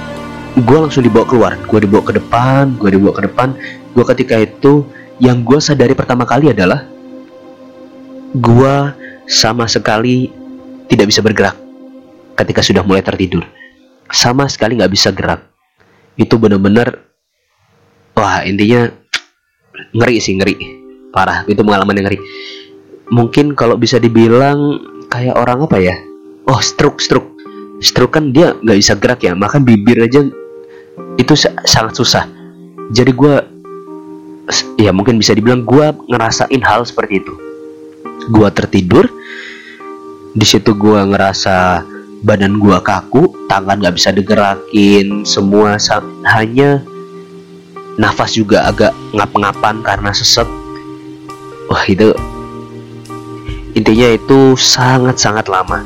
gue 0.56 0.78
langsung 0.80 1.04
dibawa 1.04 1.28
keluar. 1.28 1.52
Gue 1.68 1.84
dibawa 1.84 2.02
ke 2.08 2.16
depan 2.16 2.72
gue 2.80 2.88
dibawa 2.94 3.12
ke 3.12 3.22
depan. 3.28 3.48
Gue 3.92 4.04
ketika 4.16 4.40
itu 4.40 4.86
yang 5.20 5.44
gue 5.44 5.60
sadari 5.60 5.92
pertama 5.92 6.24
kali 6.24 6.50
adalah 6.54 6.88
gue 8.32 8.74
sama 9.28 9.68
sekali 9.68 10.30
tidak 10.90 11.06
bisa 11.10 11.22
bergerak 11.22 11.63
ketika 12.34 12.60
sudah 12.60 12.82
mulai 12.82 13.02
tertidur. 13.02 13.42
Sama 14.10 14.46
sekali 14.50 14.78
nggak 14.78 14.92
bisa 14.92 15.10
gerak. 15.10 15.42
Itu 16.14 16.38
benar-benar 16.38 17.02
wah 18.14 18.42
intinya 18.46 18.90
ngeri 19.94 20.16
sih 20.22 20.38
ngeri. 20.38 20.54
Parah, 21.14 21.46
itu 21.46 21.62
pengalaman 21.62 21.94
yang 21.94 22.06
ngeri. 22.10 22.18
Mungkin 23.14 23.54
kalau 23.54 23.78
bisa 23.78 24.02
dibilang 24.02 24.82
kayak 25.10 25.38
orang 25.38 25.62
apa 25.62 25.78
ya? 25.78 25.94
Oh, 26.50 26.58
stroke, 26.58 26.98
stroke. 26.98 27.30
Stroke 27.78 28.18
kan 28.18 28.34
dia 28.34 28.54
nggak 28.54 28.78
bisa 28.78 28.94
gerak 28.98 29.20
ya, 29.22 29.34
makan 29.34 29.62
bibir 29.62 29.98
aja 30.02 30.26
itu 31.18 31.34
sangat 31.66 31.94
susah. 31.94 32.26
Jadi 32.90 33.10
gue 33.14 33.34
ya 34.78 34.90
mungkin 34.90 35.18
bisa 35.18 35.34
dibilang 35.34 35.62
gue 35.62 35.86
ngerasain 36.10 36.62
hal 36.62 36.82
seperti 36.86 37.22
itu. 37.22 37.34
Gue 38.30 38.48
tertidur, 38.50 39.06
di 40.34 40.46
situ 40.46 40.74
gue 40.74 40.98
ngerasa 40.98 41.82
badan 42.24 42.56
gua 42.56 42.80
kaku 42.80 43.28
tangan 43.52 43.84
nggak 43.84 44.00
bisa 44.00 44.08
digerakin 44.08 45.28
semua 45.28 45.76
hanya 46.32 46.80
nafas 48.00 48.32
juga 48.32 48.64
agak 48.64 48.96
ngap-ngapan 49.12 49.84
karena 49.84 50.10
sesek. 50.10 50.48
Wah 51.68 51.84
itu 51.84 52.16
intinya 53.76 54.08
itu 54.16 54.56
sangat-sangat 54.56 55.52
lama. 55.52 55.84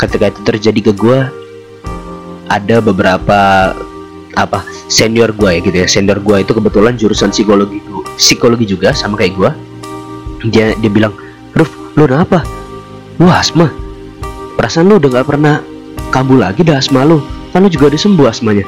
Ketika 0.00 0.32
itu 0.32 0.40
terjadi 0.40 0.80
ke 0.88 0.92
gua 0.96 1.28
ada 2.48 2.80
beberapa 2.80 3.72
apa 4.40 4.64
senior 4.88 5.36
gua 5.36 5.52
ya 5.52 5.60
gitu 5.60 5.76
ya. 5.84 5.86
Senior 5.86 6.16
gua 6.24 6.40
itu 6.40 6.56
kebetulan 6.56 6.96
jurusan 6.96 7.28
psikologi 7.28 7.84
psikologi 8.16 8.64
juga 8.64 8.96
sama 8.96 9.20
kayak 9.20 9.36
gua. 9.36 9.52
Dia 10.48 10.72
dia 10.80 10.88
bilang 10.88 11.12
Ruf 11.52 11.68
lu 11.98 12.08
apa 12.08 12.40
lu 13.18 13.26
asma 13.26 13.87
perasaan 14.58 14.90
lu 14.90 14.98
udah 14.98 15.22
gak 15.22 15.28
pernah 15.30 15.62
kambuh 16.10 16.42
lagi 16.42 16.66
dah 16.66 16.82
asma 16.82 17.06
lu. 17.06 17.22
Kan 17.54 17.62
lu 17.62 17.70
juga 17.70 17.94
udah 17.94 18.00
sembuh 18.02 18.26
asmanya. 18.26 18.66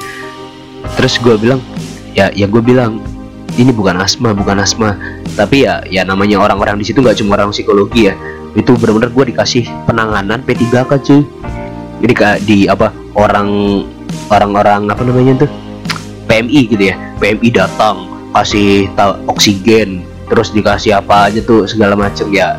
Terus 0.95 1.19
gue 1.19 1.35
bilang 1.35 1.59
ya 2.15 2.31
ya 2.31 2.47
gue 2.47 2.63
bilang 2.63 3.03
ini 3.59 3.75
bukan 3.75 3.99
asma 3.99 4.31
bukan 4.31 4.63
asma. 4.63 4.95
Tapi 5.35 5.67
ya 5.67 5.83
ya 5.91 6.07
namanya 6.07 6.39
orang-orang 6.39 6.79
di 6.79 6.87
situ 6.87 7.03
nggak 7.03 7.19
cuma 7.19 7.35
orang 7.35 7.51
psikologi 7.51 8.07
ya. 8.07 8.15
Itu 8.55 8.79
benar-benar 8.79 9.11
gue 9.11 9.35
dikasih 9.35 9.67
penanganan 9.83 10.39
P3K 10.47 10.91
cuy. 11.03 11.21
Jadi 12.01 12.13
di 12.47 12.57
apa 12.65 12.89
orang 13.13 13.83
orang-orang 14.31 14.89
apa 14.89 15.03
namanya 15.03 15.45
tuh? 15.45 15.51
PMI 16.25 16.61
gitu 16.71 16.83
ya. 16.87 16.95
PMI 17.19 17.51
datang 17.51 18.07
kasih 18.31 18.87
oksigen 19.27 20.07
terus 20.31 20.55
dikasih 20.55 20.95
apa 20.95 21.27
aja 21.27 21.43
tuh 21.43 21.67
segala 21.67 21.99
macam. 21.99 22.31
Ya 22.31 22.55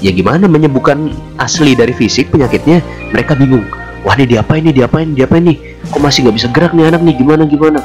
ya 0.00 0.10
gimana 0.10 0.50
menyembuhkan 0.50 1.12
asli 1.38 1.76
dari 1.76 1.94
fisik 1.94 2.32
penyakitnya? 2.32 2.82
Mereka 3.12 3.38
bingung. 3.38 3.64
Wah 4.02 4.18
ini 4.18 4.34
diapain 4.34 4.66
nih 4.66 4.74
diapain 4.74 5.14
diapain 5.14 5.46
nih? 5.46 5.78
Kok 5.90 6.00
masih 6.02 6.26
nggak 6.26 6.36
bisa 6.36 6.48
gerak 6.50 6.72
nih 6.74 6.90
anak 6.90 7.02
nih? 7.06 7.14
Gimana 7.14 7.42
gimana? 7.46 7.80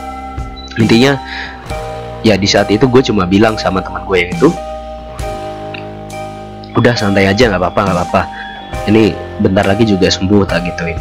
Intinya 0.77 1.17
ya 2.25 2.33
di 2.37 2.49
saat 2.49 2.69
itu 2.73 2.89
gue 2.89 3.01
cuma 3.05 3.29
bilang 3.29 3.57
sama 3.57 3.81
teman 3.85 4.01
gue 4.05 4.17
yang 4.25 4.31
itu 4.33 4.49
udah 6.77 6.93
santai 6.93 7.25
aja 7.25 7.49
nggak 7.49 7.61
apa-apa 7.61 7.79
nggak 7.85 7.97
apa-apa. 7.97 8.21
Ini 8.89 9.13
bentar 9.41 9.65
lagi 9.65 9.85
juga 9.85 10.09
sembuh 10.09 10.45
tak 10.45 10.65
gituin. 10.65 10.97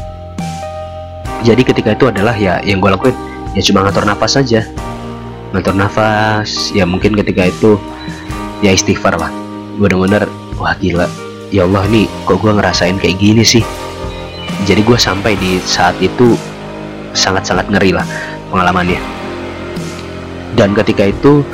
Jadi 1.45 1.63
ketika 1.65 1.95
itu 1.97 2.09
adalah 2.09 2.37
ya 2.37 2.61
yang 2.65 2.81
gue 2.81 2.91
lakuin 2.93 3.17
ya 3.57 3.63
cuma 3.65 3.85
ngatur 3.89 4.05
nafas 4.05 4.37
saja 4.37 4.67
ngatur 5.57 5.73
nafas 5.73 6.75
ya 6.77 6.85
mungkin 6.85 7.17
ketika 7.17 7.49
itu 7.49 7.81
ya 8.61 8.73
istighfar 8.77 9.17
lah. 9.17 9.33
Bener-bener 9.81 10.29
wah 10.61 10.75
gila. 10.81 11.07
Ya 11.55 11.63
Allah 11.63 11.87
nih 11.87 12.11
kok 12.27 12.43
gue 12.43 12.53
ngerasain 12.53 12.99
kayak 12.99 13.17
gini 13.23 13.47
sih? 13.47 13.63
Jadi 14.67 14.83
gue 14.83 14.99
sampai 14.99 15.39
di 15.39 15.63
saat 15.63 15.95
itu 16.03 16.35
sangat-sangat 17.15 17.71
ngeri 17.71 17.95
lah 17.95 18.05
pengalamannya. 18.51 18.99
Dan 20.57 20.73
ketika 20.73 21.07
itu 21.07 21.45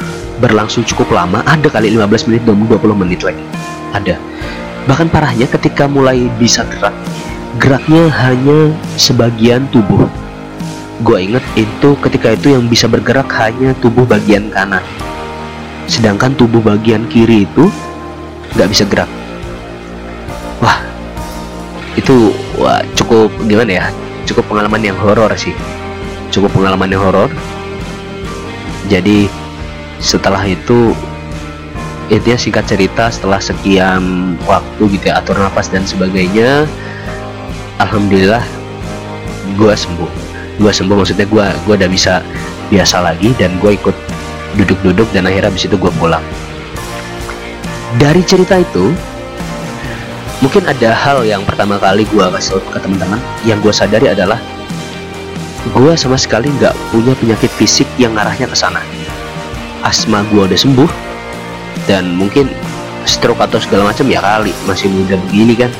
berlangsung 0.40 0.86
cukup 0.86 1.12
lama 1.12 1.42
ada 1.44 1.68
kali 1.68 1.92
15 1.92 2.30
menit 2.30 2.42
dan 2.48 2.56
20 2.56 2.96
menit 2.96 3.20
lagi. 3.26 3.44
Ada. 3.92 4.16
Bahkan 4.88 5.12
parahnya 5.12 5.46
ketika 5.46 5.86
mulai 5.86 6.26
bisa 6.40 6.66
gerak 6.66 6.94
geraknya 7.60 8.08
hanya 8.08 8.72
sebagian 8.96 9.68
tubuh. 9.68 10.08
Gue 11.02 11.28
inget 11.28 11.44
itu 11.58 11.98
ketika 12.00 12.32
itu 12.32 12.54
yang 12.54 12.70
bisa 12.70 12.86
bergerak 12.86 13.28
hanya 13.36 13.74
tubuh 13.82 14.06
bagian 14.06 14.48
kanan. 14.48 14.80
Sedangkan 15.90 16.32
tubuh 16.38 16.62
bagian 16.62 17.04
kiri 17.10 17.44
itu 17.44 17.68
nggak 18.56 18.68
bisa 18.68 18.84
gerak. 18.88 19.10
Wah 20.60 20.78
itu 21.96 22.32
wah 22.56 22.80
cukup 22.96 23.32
gimana 23.48 23.82
ya? 23.82 23.86
Cukup 24.28 24.48
pengalaman 24.48 24.80
yang 24.80 24.96
horor 25.00 25.32
sih. 25.34 25.56
Cukup 26.32 26.52
pengalaman 26.54 26.88
yang 26.88 27.02
horor. 27.02 27.28
Jadi 28.88 29.28
setelah 30.02 30.42
itu 30.44 30.92
intinya 32.10 32.36
singkat 32.36 32.64
cerita 32.68 33.08
setelah 33.08 33.40
sekian 33.40 34.34
waktu 34.44 34.82
gitu 34.98 35.08
ya 35.08 35.22
atur 35.22 35.38
nafas 35.38 35.70
dan 35.72 35.86
sebagainya 35.86 36.68
alhamdulillah 37.80 38.44
gue 39.56 39.72
sembuh. 39.72 40.10
Gue 40.60 40.72
sembuh 40.72 40.96
maksudnya 41.00 41.24
gue 41.24 41.46
gue 41.64 41.74
udah 41.80 41.90
bisa 41.90 42.20
biasa 42.68 43.00
lagi 43.00 43.32
dan 43.40 43.56
gue 43.60 43.76
ikut 43.76 43.96
duduk-duduk 44.60 45.08
dan 45.16 45.24
akhirnya 45.24 45.48
habis 45.48 45.64
itu 45.64 45.76
gue 45.80 45.92
pulang 45.96 46.24
dari 48.00 48.22
cerita 48.24 48.56
itu 48.56 48.92
mungkin 50.40 50.64
ada 50.64 50.90
hal 50.96 51.22
yang 51.22 51.44
pertama 51.44 51.76
kali 51.76 52.08
gue 52.08 52.24
kasih 52.38 52.62
ke 52.72 52.78
teman-teman. 52.80 53.20
Yang 53.44 53.58
gue 53.68 53.72
sadari 53.74 54.06
adalah 54.08 54.40
gue 55.72 55.92
sama 55.94 56.18
sekali 56.18 56.50
nggak 56.58 56.74
punya 56.90 57.12
penyakit 57.18 57.50
fisik 57.54 57.86
yang 58.00 58.16
arahnya 58.16 58.48
ke 58.48 58.56
sana. 58.56 58.80
Asma 59.82 60.22
gue 60.30 60.42
udah 60.46 60.58
sembuh 60.58 60.90
dan 61.90 62.14
mungkin 62.14 62.46
stroke 63.02 63.42
atau 63.42 63.58
segala 63.58 63.90
macam 63.90 64.06
ya 64.06 64.22
kali 64.22 64.54
masih 64.64 64.88
muda 64.88 65.18
begini 65.28 65.54
kan. 65.58 65.70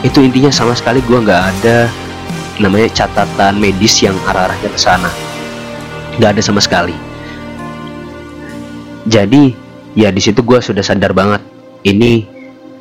Itu 0.00 0.24
intinya 0.24 0.50
sama 0.50 0.72
sekali 0.76 1.00
gue 1.04 1.18
nggak 1.18 1.42
ada 1.56 1.88
namanya 2.60 2.92
catatan 2.92 3.56
medis 3.56 4.04
yang 4.04 4.14
arah-arahnya 4.28 4.68
ke 4.68 4.80
sana. 4.80 5.10
Nggak 6.20 6.36
ada 6.36 6.42
sama 6.44 6.60
sekali. 6.60 6.94
Jadi 9.08 9.69
ya 9.94 10.08
di 10.14 10.20
situ 10.22 10.42
gue 10.42 10.58
sudah 10.62 10.82
sadar 10.84 11.14
banget. 11.14 11.42
Ini 11.80 12.26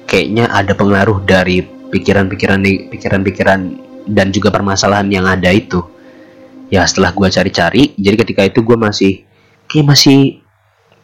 kayaknya 0.10 0.52
ada 0.52 0.76
pengaruh 0.76 1.24
dari 1.24 1.64
pikiran-pikiran 1.64 2.60
pikiran-pikiran 2.92 3.60
dan 4.10 4.28
juga 4.34 4.50
permasalahan 4.54 5.08
yang 5.10 5.26
ada 5.26 5.50
itu. 5.54 5.82
Ya 6.70 6.86
setelah 6.86 7.16
gue 7.16 7.28
cari-cari 7.30 7.84
jadi 7.98 8.16
ketika 8.20 8.46
itu 8.46 8.62
gue 8.62 8.78
masih 8.78 9.26
kayak 9.66 9.86
masih 9.90 10.42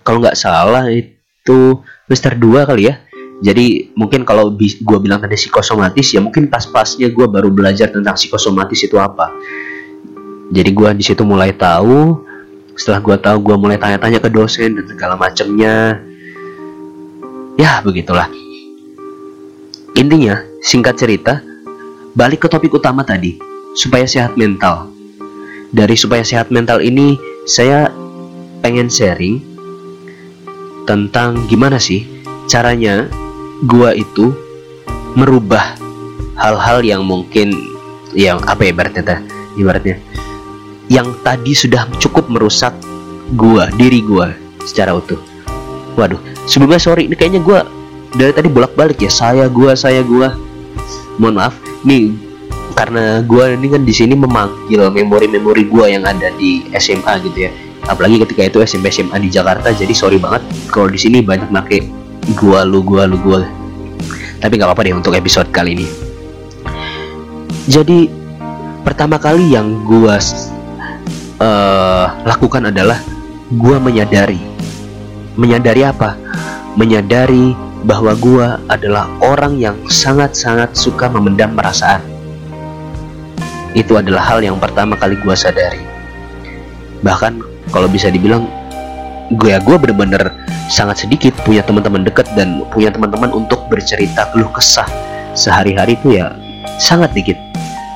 kalau 0.05 0.21
nggak 0.21 0.37
salah 0.37 0.85
itu 0.93 1.81
semester 2.05 2.37
2 2.37 2.69
kali 2.69 2.89
ya. 2.91 3.01
Jadi 3.35 3.91
mungkin 3.99 4.23
kalau 4.23 4.55
gue 4.55 4.97
bilang 5.01 5.19
tadi 5.19 5.35
psikosomatis 5.35 6.15
ya 6.15 6.23
mungkin 6.23 6.47
pas-pasnya 6.47 7.11
gue 7.11 7.27
baru 7.27 7.51
belajar 7.51 7.91
tentang 7.91 8.15
psikosomatis 8.15 8.79
itu 8.85 8.95
apa. 8.95 9.33
Jadi 10.53 10.69
gue 10.71 10.89
di 10.95 11.03
situ 11.03 11.25
mulai 11.25 11.51
tahu 11.51 12.21
setelah 12.75 12.99
gue 12.99 13.17
tahu 13.19 13.37
gue 13.39 13.55
mulai 13.55 13.79
tanya-tanya 13.79 14.19
ke 14.19 14.29
dosen 14.29 14.75
dan 14.75 14.85
segala 14.85 15.15
macamnya 15.15 15.99
ya 17.55 17.79
begitulah. 17.81 18.27
Intinya 19.95 20.43
singkat 20.59 20.99
cerita 20.99 21.39
balik 22.11 22.43
ke 22.43 22.47
topik 22.51 22.75
utama 22.75 23.07
tadi 23.07 23.39
supaya 23.75 24.03
sehat 24.03 24.35
mental. 24.35 24.91
Dari 25.71 25.95
supaya 25.95 26.23
sehat 26.23 26.51
mental 26.51 26.83
ini 26.83 27.15
saya 27.47 27.91
pengen 28.59 28.91
sharing 28.91 29.39
tentang 30.83 31.47
gimana 31.47 31.79
sih 31.79 32.05
caranya 32.45 33.07
gua 33.65 33.95
itu 33.95 34.35
merubah 35.15 35.79
hal-hal 36.35 36.83
yang 36.83 37.07
mungkin 37.07 37.55
yang 38.11 38.39
apa 38.43 38.67
ya 38.67 38.71
ibaratnya 38.75 39.23
ibaratnya 39.55 39.95
yang 40.91 41.17
tadi 41.25 41.57
sudah 41.57 41.89
cukup 41.97 42.29
merusak 42.29 42.73
gua 43.33 43.69
diri 43.73 44.05
gua 44.05 44.33
secara 44.65 44.93
utuh. 44.93 45.17
Waduh 45.97 46.19
sebelumnya 46.45 46.81
sorry 46.81 47.09
ini 47.09 47.15
kayaknya 47.17 47.41
gua 47.41 47.65
dari 48.13 48.31
tadi 48.31 48.47
bolak-balik 48.51 49.01
ya. 49.01 49.11
Saya 49.11 49.49
gua 49.49 49.73
saya 49.73 50.05
gua. 50.05 50.37
Mohon 51.15 51.35
maaf 51.39 51.55
nih 51.87 52.11
karena 52.75 53.23
gua 53.23 53.55
ini 53.55 53.71
kan 53.71 53.87
di 53.87 53.93
sini 53.95 54.13
memanggil 54.19 54.91
memori-memori 54.91 55.63
gua 55.71 55.87
yang 55.87 56.03
ada 56.03 56.29
di 56.35 56.67
SMA 56.75 57.13
gitu 57.23 57.47
ya. 57.47 57.51
Apalagi 57.85 58.19
ketika 58.25 58.41
itu 58.49 58.57
SMP 58.65 58.91
SMA 58.91 59.17
di 59.21 59.29
Jakarta 59.31 59.71
jadi 59.71 59.93
sorry 59.95 60.17
banget 60.17 60.41
kalau 60.73 60.89
di 60.89 60.99
sini 60.99 61.21
banyak 61.21 61.49
make 61.49 61.87
gua 62.35 62.67
lu 62.67 62.83
gua 62.83 63.07
lu 63.07 63.17
gua. 63.21 63.47
Tapi 64.43 64.59
nggak 64.59 64.67
apa-apa 64.67 64.85
deh 64.85 64.93
untuk 64.93 65.15
episode 65.15 65.49
kali 65.49 65.73
ini. 65.79 65.87
Jadi 67.65 68.11
pertama 68.85 69.17
kali 69.17 69.55
yang 69.55 69.81
gua 69.87 70.21
uh, 71.39 72.05
lakukan 72.23 72.69
adalah 72.71 72.99
gua 73.55 73.77
menyadari. 73.81 74.39
Menyadari 75.35 75.83
apa? 75.83 76.15
Menyadari 76.79 77.55
bahwa 77.85 78.15
gua 78.17 78.47
adalah 78.71 79.07
orang 79.21 79.59
yang 79.59 79.75
sangat-sangat 79.87 80.73
suka 80.75 81.11
memendam 81.11 81.53
perasaan. 81.53 82.01
Itu 83.75 83.99
adalah 83.99 84.23
hal 84.23 84.39
yang 84.43 84.57
pertama 84.57 84.95
kali 84.95 85.19
gua 85.19 85.35
sadari. 85.35 85.83
Bahkan 87.03 87.33
kalau 87.69 87.91
bisa 87.91 88.07
dibilang 88.07 88.47
gue 89.25 89.49
ya 89.49 89.57
gue 89.57 89.73
bener-bener 89.73 90.21
sangat 90.69 91.01
sedikit 91.01 91.33
punya 91.41 91.65
teman-teman 91.65 92.05
dekat 92.05 92.29
dan 92.37 92.61
punya 92.69 92.93
teman-teman 92.93 93.33
untuk 93.33 93.65
bercerita 93.67 94.29
keluh 94.31 94.49
kesah. 94.53 94.87
Sehari-hari 95.35 95.97
itu 95.99 96.15
ya 96.21 96.31
sangat 96.77 97.11
dikit. 97.11 97.35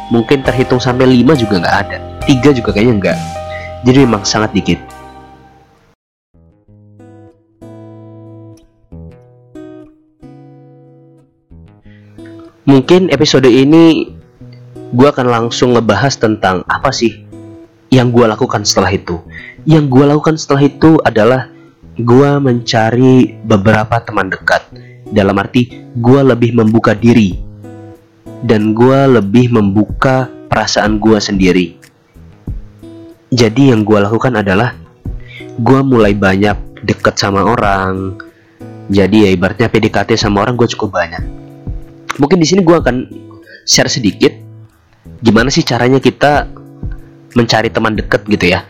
Mungkin 0.09 0.41
terhitung 0.41 0.81
sampai 0.81 1.05
5 1.05 1.37
juga 1.37 1.61
nggak 1.61 1.77
ada 1.85 2.08
tiga 2.25 2.49
juga 2.51 2.75
kayaknya 2.75 2.95
nggak 2.99 3.19
jadi 3.83 4.03
memang 4.03 4.27
sangat 4.27 4.51
dikit. 4.51 4.79
Mungkin 12.69 13.09
episode 13.09 13.49
ini 13.49 14.13
gue 14.93 15.07
akan 15.09 15.25
langsung 15.25 15.73
ngebahas 15.73 16.21
tentang 16.21 16.61
apa 16.69 16.93
sih 16.93 17.25
yang 17.89 18.13
gue 18.13 18.29
lakukan 18.29 18.61
setelah 18.61 18.93
itu. 18.93 19.17
Yang 19.65 19.85
gue 19.89 20.03
lakukan 20.05 20.35
setelah 20.37 20.63
itu 20.69 21.01
adalah 21.01 21.49
gue 21.97 22.29
mencari 22.37 23.41
beberapa 23.41 23.97
teman 24.05 24.29
dekat. 24.29 24.69
Dalam 25.09 25.33
arti 25.41 25.81
gue 25.97 26.21
lebih 26.21 26.53
membuka 26.53 26.93
diri. 26.93 27.41
Dan 28.39 28.77
gue 28.77 29.17
lebih 29.17 29.49
membuka 29.49 30.29
perasaan 30.47 31.01
gue 31.01 31.17
sendiri 31.17 31.78
jadi 33.29 33.77
yang 33.77 33.85
gue 33.85 33.99
lakukan 34.01 34.41
adalah 34.41 34.73
gue 35.61 35.79
mulai 35.85 36.17
banyak 36.17 36.81
deket 36.81 37.15
sama 37.21 37.45
orang. 37.45 38.17
Jadi 38.89 39.25
ya 39.25 39.29
ibaratnya 39.29 39.69
PDKT 39.69 40.17
sama 40.17 40.41
orang 40.41 40.57
gue 40.57 40.65
cukup 40.65 40.97
banyak. 40.97 41.21
Mungkin 42.17 42.41
di 42.41 42.47
sini 42.49 42.65
gue 42.65 42.73
akan 42.73 42.95
share 43.69 43.91
sedikit 43.91 44.33
gimana 45.21 45.53
sih 45.53 45.61
caranya 45.61 46.01
kita 46.01 46.49
mencari 47.37 47.69
teman 47.69 47.93
deket 47.93 48.25
gitu 48.25 48.49
ya. 48.49 48.65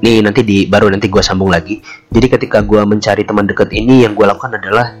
Nih 0.00 0.22
nanti 0.22 0.46
di 0.46 0.70
baru 0.70 0.86
nanti 0.86 1.10
gue 1.10 1.18
sambung 1.18 1.50
lagi. 1.50 1.82
Jadi 2.14 2.26
ketika 2.30 2.62
gue 2.62 2.78
mencari 2.86 3.26
teman 3.26 3.50
deket 3.50 3.74
ini 3.74 4.06
yang 4.06 4.14
gue 4.14 4.22
lakukan 4.22 4.54
adalah 4.54 4.94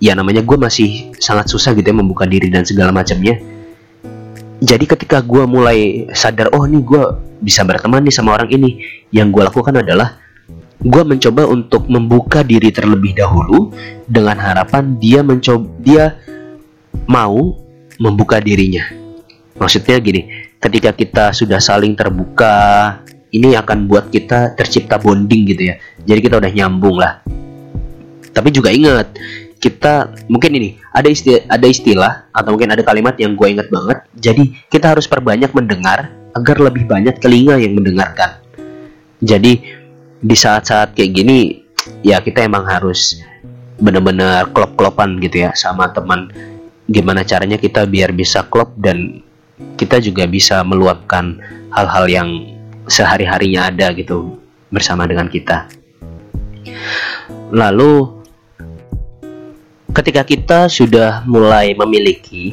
ya 0.00 0.16
namanya 0.16 0.40
gue 0.40 0.56
masih 0.56 1.12
sangat 1.20 1.52
susah 1.52 1.76
gitu 1.76 1.92
ya 1.92 1.96
membuka 1.98 2.24
diri 2.24 2.48
dan 2.48 2.64
segala 2.64 2.88
macamnya 2.88 3.57
jadi 4.58 4.84
ketika 4.84 5.22
gue 5.22 5.46
mulai 5.46 6.10
sadar 6.10 6.50
oh 6.50 6.66
nih 6.66 6.82
gue 6.82 7.02
bisa 7.38 7.62
berteman 7.62 8.02
nih 8.02 8.14
sama 8.14 8.34
orang 8.34 8.50
ini 8.50 8.82
yang 9.14 9.30
gue 9.30 9.42
lakukan 9.46 9.78
adalah 9.78 10.18
gue 10.78 11.02
mencoba 11.02 11.46
untuk 11.46 11.86
membuka 11.90 12.42
diri 12.42 12.70
terlebih 12.70 13.14
dahulu 13.14 13.74
dengan 14.06 14.38
harapan 14.38 14.98
dia 14.98 15.22
mencoba 15.22 15.66
dia 15.82 16.04
mau 17.06 17.54
membuka 17.98 18.38
dirinya. 18.38 18.86
Maksudnya 19.58 19.98
gini 19.98 20.50
ketika 20.58 20.90
kita 20.94 21.24
sudah 21.34 21.58
saling 21.58 21.94
terbuka 21.98 22.98
ini 23.34 23.58
akan 23.58 23.90
buat 23.90 24.10
kita 24.10 24.54
tercipta 24.54 24.98
bonding 24.98 25.50
gitu 25.50 25.62
ya. 25.70 25.74
Jadi 26.02 26.20
kita 26.22 26.38
udah 26.38 26.50
nyambung 26.50 26.98
lah. 26.98 27.22
Tapi 28.30 28.54
juga 28.54 28.70
ingat 28.70 29.18
kita 29.58 30.14
mungkin 30.30 30.54
ini 30.54 30.78
ada 30.94 31.10
istilah, 31.10 31.42
ada 31.50 31.66
istilah 31.66 32.12
atau 32.30 32.54
mungkin 32.54 32.70
ada 32.72 32.82
kalimat 32.86 33.18
yang 33.18 33.34
gue 33.34 33.48
ingat 33.50 33.68
banget. 33.68 33.98
Jadi 34.14 34.54
kita 34.70 34.94
harus 34.94 35.10
perbanyak 35.10 35.50
mendengar 35.50 36.14
agar 36.34 36.56
lebih 36.62 36.86
banyak 36.86 37.18
telinga 37.18 37.58
yang 37.58 37.74
mendengarkan. 37.74 38.38
Jadi 39.18 39.58
di 40.18 40.36
saat-saat 40.38 40.94
kayak 40.94 41.10
gini 41.10 41.38
ya 42.06 42.22
kita 42.22 42.46
emang 42.46 42.66
harus 42.66 43.18
bener-bener 43.78 44.46
klop-klopan 44.54 45.18
gitu 45.18 45.46
ya 45.46 45.50
sama 45.58 45.90
teman. 45.90 46.30
Gimana 46.88 47.26
caranya 47.26 47.58
kita 47.58 47.84
biar 47.84 48.14
bisa 48.14 48.46
klop 48.46 48.72
dan 48.78 49.20
kita 49.74 49.98
juga 49.98 50.24
bisa 50.30 50.62
meluapkan 50.62 51.42
hal-hal 51.74 52.06
yang 52.06 52.28
sehari-harinya 52.88 53.68
ada 53.68 53.92
gitu 53.92 54.38
bersama 54.70 55.04
dengan 55.04 55.28
kita. 55.28 55.68
Lalu 57.52 58.17
ketika 59.92 60.22
kita 60.24 60.58
sudah 60.68 61.24
mulai 61.24 61.72
memiliki 61.72 62.52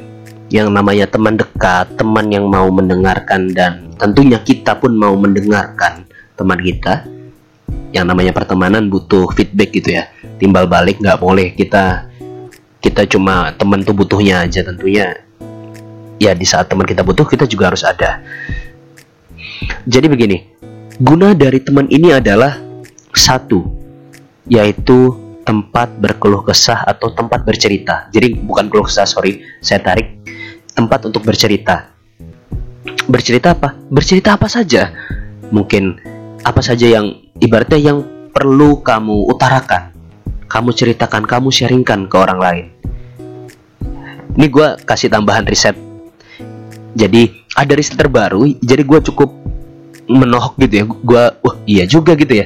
yang 0.54 0.72
namanya 0.72 1.10
teman 1.10 1.36
dekat, 1.36 1.90
teman 1.98 2.30
yang 2.30 2.46
mau 2.48 2.70
mendengarkan 2.70 3.52
dan 3.52 3.92
tentunya 3.98 4.40
kita 4.40 4.78
pun 4.78 4.94
mau 4.96 5.14
mendengarkan 5.18 6.06
teman 6.38 6.60
kita. 6.62 7.08
Yang 7.96 8.06
namanya 8.12 8.32
pertemanan 8.36 8.92
butuh 8.92 9.32
feedback 9.34 9.72
gitu 9.72 9.96
ya. 9.96 10.12
Timbal 10.38 10.68
balik 10.68 11.00
nggak 11.00 11.20
boleh 11.20 11.56
kita 11.56 12.12
kita 12.84 13.08
cuma 13.10 13.50
teman 13.58 13.82
tuh 13.82 13.98
butuhnya 13.98 14.46
aja 14.46 14.62
tentunya 14.62 15.26
ya 16.22 16.32
di 16.38 16.46
saat 16.46 16.70
teman 16.70 16.86
kita 16.86 17.02
butuh 17.02 17.26
kita 17.26 17.50
juga 17.50 17.74
harus 17.74 17.82
ada. 17.82 18.22
Jadi 19.88 20.06
begini, 20.06 20.38
guna 21.02 21.34
dari 21.34 21.58
teman 21.64 21.90
ini 21.90 22.14
adalah 22.14 22.60
satu, 23.16 23.66
yaitu 24.46 25.25
tempat 25.46 25.94
berkeluh 26.02 26.42
kesah 26.42 26.84
atau 26.84 27.14
tempat 27.14 27.46
bercerita. 27.46 28.10
Jadi 28.10 28.36
bukan 28.42 28.68
keluh 28.68 28.90
kesah, 28.90 29.06
sorry, 29.06 29.46
saya 29.62 29.80
tarik 29.86 30.18
tempat 30.74 31.06
untuk 31.06 31.22
bercerita. 31.24 31.94
Bercerita 33.06 33.54
apa? 33.54 33.78
Bercerita 33.88 34.34
apa 34.36 34.50
saja. 34.50 34.90
Mungkin 35.54 36.02
apa 36.42 36.62
saja 36.66 36.90
yang 36.90 37.14
ibaratnya 37.38 37.78
yang 37.78 38.02
perlu 38.34 38.82
kamu 38.82 39.30
utarakan, 39.30 39.94
kamu 40.50 40.70
ceritakan, 40.74 41.24
kamu 41.30 41.54
sharingkan 41.54 42.10
ke 42.10 42.16
orang 42.18 42.40
lain. 42.42 42.66
Ini 44.36 44.52
gue 44.52 44.68
kasih 44.84 45.08
tambahan 45.14 45.48
riset 45.48 45.86
jadi 46.96 47.28
ada 47.60 47.76
riset 47.76 48.00
terbaru 48.00 48.56
jadi 48.64 48.82
gue 48.82 49.00
cukup 49.12 49.30
menohok 50.08 50.56
gitu 50.64 50.74
ya 50.82 50.86
gue 50.88 51.24
wah 51.44 51.56
iya 51.68 51.84
juga 51.84 52.16
gitu 52.16 52.32
ya 52.32 52.46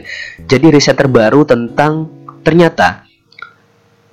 jadi 0.49 0.73
riset 0.73 0.97
terbaru 0.97 1.45
tentang 1.45 2.09
ternyata 2.41 3.05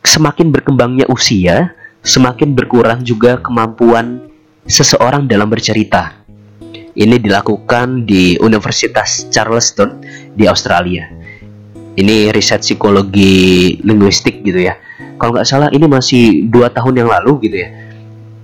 semakin 0.06 0.54
berkembangnya 0.54 1.06
usia 1.10 1.74
semakin 2.06 2.54
berkurang 2.54 3.02
juga 3.02 3.42
kemampuan 3.42 4.30
seseorang 4.70 5.26
dalam 5.26 5.50
bercerita. 5.50 6.14
Ini 6.96 7.20
dilakukan 7.20 8.08
di 8.08 8.38
Universitas 8.40 9.28
Charleston 9.28 10.00
di 10.32 10.48
Australia. 10.48 11.10
Ini 11.98 12.32
riset 12.32 12.62
psikologi 12.64 13.76
linguistik 13.84 14.40
gitu 14.46 14.64
ya. 14.64 14.78
Kalau 15.18 15.36
nggak 15.36 15.48
salah 15.48 15.68
ini 15.74 15.84
masih 15.84 16.48
dua 16.48 16.72
tahun 16.72 17.04
yang 17.04 17.08
lalu 17.10 17.50
gitu 17.50 17.56
ya. 17.66 17.68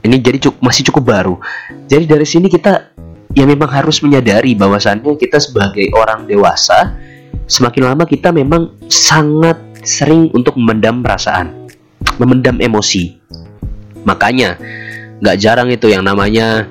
Ini 0.03 0.17
jadi 0.19 0.39
cukup, 0.43 0.59
masih 0.61 0.83
cukup 0.91 1.05
baru. 1.07 1.35
Jadi 1.87 2.05
dari 2.05 2.27
sini 2.27 2.51
kita 2.51 2.93
ya 3.33 3.45
memang 3.49 3.71
harus 3.71 4.03
menyadari 4.05 4.53
bahwasannya 4.53 5.17
kita 5.17 5.41
sebagai 5.41 5.89
orang 5.97 6.29
dewasa 6.29 6.93
semakin 7.49 7.95
lama 7.95 8.05
kita 8.05 8.29
memang 8.35 8.77
sangat 8.93 9.57
sering 9.83 10.31
untuk 10.35 10.59
memendam 10.59 11.03
perasaan, 11.03 11.71
memendam 12.19 12.59
emosi. 12.59 13.19
Makanya 14.03 14.59
nggak 15.23 15.39
jarang 15.39 15.69
itu 15.71 15.91
yang 15.91 16.03
namanya 16.03 16.67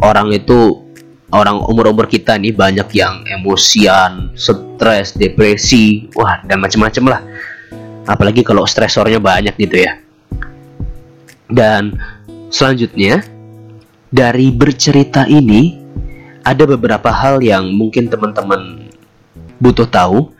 orang 0.00 0.32
itu 0.32 0.84
orang 1.32 1.58
umur-umur 1.64 2.04
kita 2.06 2.36
nih 2.36 2.52
banyak 2.52 2.88
yang 2.92 3.24
emosian, 3.26 4.34
stres, 4.36 5.16
depresi, 5.16 6.12
wah 6.12 6.42
dan 6.44 6.60
macam-macam 6.60 7.04
lah. 7.16 7.20
Apalagi 8.04 8.44
kalau 8.44 8.68
stresornya 8.68 9.18
banyak 9.18 9.56
gitu 9.56 9.80
ya. 9.80 9.96
Dan 11.48 11.96
selanjutnya 12.52 13.24
dari 14.12 14.52
bercerita 14.52 15.24
ini 15.26 15.80
ada 16.44 16.68
beberapa 16.68 17.08
hal 17.08 17.40
yang 17.40 17.72
mungkin 17.72 18.12
teman-teman 18.12 18.92
butuh 19.58 19.88
tahu. 19.88 20.33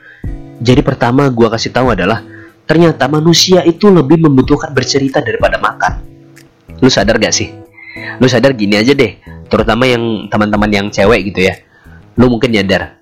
Jadi 0.60 0.80
pertama 0.84 1.26
gua 1.30 1.50
kasih 1.54 1.74
tahu 1.74 1.94
adalah 1.94 2.22
ternyata 2.68 3.10
manusia 3.10 3.62
itu 3.66 3.90
lebih 3.90 4.22
membutuhkan 4.22 4.70
bercerita 4.70 5.22
daripada 5.24 5.58
makan. 5.58 6.02
Lu 6.78 6.90
sadar 6.90 7.18
gak 7.18 7.34
sih? 7.34 7.50
Lu 8.18 8.26
sadar 8.26 8.54
gini 8.54 8.78
aja 8.78 8.94
deh, 8.94 9.18
terutama 9.48 9.86
yang 9.86 10.26
teman-teman 10.26 10.70
yang 10.72 10.86
cewek 10.90 11.30
gitu 11.30 11.46
ya 11.46 11.54
lu 12.18 12.26
mungkin 12.30 12.50
nyadar 12.54 12.98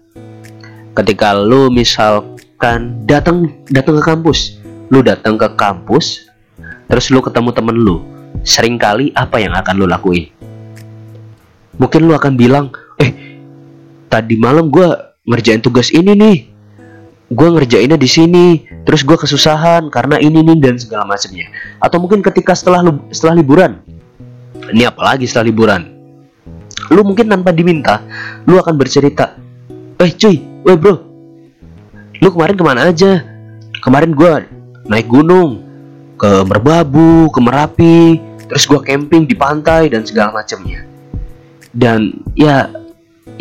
ketika 0.92 1.32
lu 1.32 1.72
misalkan 1.72 3.00
datang 3.08 3.48
datang 3.72 4.00
ke 4.00 4.04
kampus 4.04 4.60
lu 4.92 5.00
datang 5.00 5.40
ke 5.40 5.48
kampus 5.56 6.28
terus 6.92 7.08
lu 7.08 7.24
ketemu 7.24 7.50
temen 7.56 7.76
lu 7.76 8.04
sering 8.44 8.76
kali 8.76 9.12
apa 9.16 9.40
yang 9.40 9.56
akan 9.56 9.74
lu 9.80 9.86
lakuin 9.88 10.28
mungkin 11.80 12.00
lu 12.04 12.12
akan 12.12 12.36
bilang 12.36 12.68
eh 13.00 13.40
tadi 14.12 14.36
malam 14.36 14.68
gue 14.68 14.88
ngerjain 15.24 15.64
tugas 15.64 15.88
ini 15.88 16.12
nih 16.12 16.36
gue 17.32 17.48
ngerjainnya 17.58 17.96
di 17.96 18.08
sini 18.08 18.46
terus 18.84 19.02
gue 19.02 19.16
kesusahan 19.16 19.88
karena 19.88 20.20
ini 20.20 20.44
nih 20.44 20.58
dan 20.60 20.76
segala 20.76 21.08
macamnya. 21.08 21.48
Atau 21.80 21.98
mungkin 21.98 22.20
ketika 22.20 22.52
setelah 22.52 22.84
setelah 23.10 23.40
liburan 23.40 23.80
ini 24.70 24.86
apalagi 24.86 25.26
setelah 25.26 25.50
liburan 25.50 25.82
lu 26.92 27.02
mungkin 27.02 27.26
tanpa 27.26 27.50
diminta 27.50 28.04
lu 28.44 28.60
akan 28.60 28.76
bercerita 28.76 29.38
eh 30.02 30.12
cuy 30.12 30.36
weh 30.66 30.76
bro 30.76 31.12
lu 32.22 32.28
kemarin 32.30 32.54
ke 32.54 32.64
mana 32.64 32.80
aja? 32.86 33.26
Kemarin 33.82 34.14
gua 34.14 34.46
naik 34.86 35.10
gunung 35.10 35.58
ke 36.14 36.30
Merbabu 36.46 37.26
ke 37.34 37.40
Merapi 37.42 37.98
terus 38.46 38.62
gua 38.70 38.78
camping 38.78 39.26
di 39.26 39.34
pantai 39.34 39.90
dan 39.90 40.06
segala 40.06 40.30
macamnya. 40.30 40.86
Dan 41.74 42.22
ya 42.38 42.70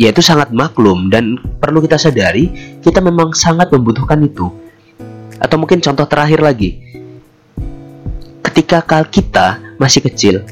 ya 0.02 0.10
itu 0.10 0.18
sangat 0.18 0.50
maklum 0.50 1.06
dan 1.06 1.38
perlu 1.62 1.78
kita 1.78 1.94
sadari 1.94 2.50
kita 2.82 2.98
memang 2.98 3.30
sangat 3.30 3.70
membutuhkan 3.70 4.18
itu 4.26 4.50
atau 5.38 5.56
mungkin 5.62 5.78
contoh 5.78 6.02
terakhir 6.10 6.42
lagi 6.42 6.82
ketika 8.42 8.82
kita 9.06 9.62
masih 9.78 10.02
kecil 10.02 10.42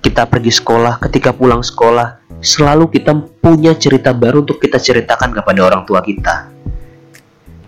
kita 0.00 0.24
pergi 0.24 0.48
sekolah, 0.48 0.96
ketika 0.96 1.36
pulang 1.36 1.60
sekolah, 1.60 2.24
selalu 2.40 2.88
kita 2.88 3.12
punya 3.40 3.76
cerita 3.76 4.16
baru 4.16 4.40
untuk 4.40 4.56
kita 4.56 4.80
ceritakan 4.80 5.36
kepada 5.36 5.60
orang 5.60 5.84
tua 5.84 6.00
kita. 6.00 6.48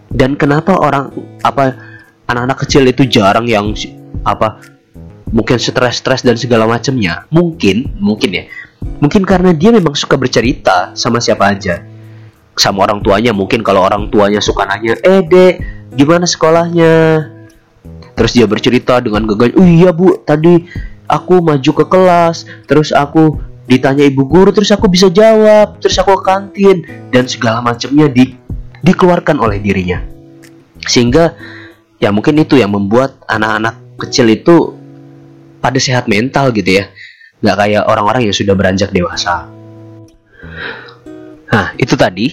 Dan 0.09 0.37
kenapa 0.37 0.77
orang 0.81 1.13
apa 1.45 1.77
anak-anak 2.29 2.59
kecil 2.65 2.89
itu 2.89 3.05
jarang 3.09 3.45
yang 3.49 3.77
apa 4.25 4.61
mungkin 5.29 5.61
stres-stres 5.61 6.25
dan 6.25 6.41
segala 6.41 6.65
macamnya? 6.65 7.29
Mungkin, 7.29 8.01
mungkin 8.01 8.31
ya. 8.33 8.45
Mungkin 9.03 9.23
karena 9.27 9.51
dia 9.55 9.75
memang 9.75 9.95
suka 9.99 10.15
bercerita 10.15 10.95
sama 10.95 11.19
siapa 11.19 11.51
aja. 11.51 11.83
Sama 12.55 12.85
orang 12.85 13.01
tuanya 13.01 13.33
mungkin 13.33 13.65
kalau 13.65 13.83
orang 13.83 14.13
tuanya 14.13 14.39
suka 14.39 14.69
nanya, 14.69 14.99
"Eh, 15.03 15.25
Dek, 15.25 15.55
gimana 15.97 16.29
sekolahnya?" 16.29 17.27
Terus 18.13 18.33
dia 18.37 18.45
bercerita 18.45 19.01
dengan 19.01 19.25
gagah, 19.25 19.57
"Oh 19.57 19.65
iya, 19.65 19.91
Bu, 19.91 20.21
tadi 20.21 20.69
aku 21.13 21.45
maju 21.45 21.71
ke 21.77 21.85
kelas 21.85 22.49
terus 22.65 22.89
aku 22.97 23.37
ditanya 23.69 24.09
ibu 24.09 24.25
guru 24.25 24.49
terus 24.51 24.73
aku 24.73 24.89
bisa 24.89 25.13
jawab 25.13 25.77
terus 25.79 26.01
aku 26.01 26.17
ke 26.19 26.23
kantin 26.25 26.77
dan 27.13 27.29
segala 27.29 27.61
macamnya 27.61 28.09
di 28.09 28.33
dikeluarkan 28.81 29.37
oleh 29.39 29.61
dirinya 29.61 30.01
sehingga 30.89 31.37
ya 32.01 32.11
mungkin 32.11 32.41
itu 32.41 32.59
yang 32.59 32.75
membuat 32.75 33.21
anak-anak 33.29 33.79
kecil 34.01 34.27
itu 34.27 34.75
pada 35.63 35.79
sehat 35.79 36.11
mental 36.11 36.51
gitu 36.51 36.83
ya 36.83 36.91
nggak 37.43 37.57
kayak 37.59 37.83
orang-orang 37.91 38.31
yang 38.31 38.37
sudah 38.37 38.55
beranjak 38.55 38.95
dewasa. 38.95 39.51
Nah 41.53 41.75
itu 41.77 41.99
tadi. 41.99 42.27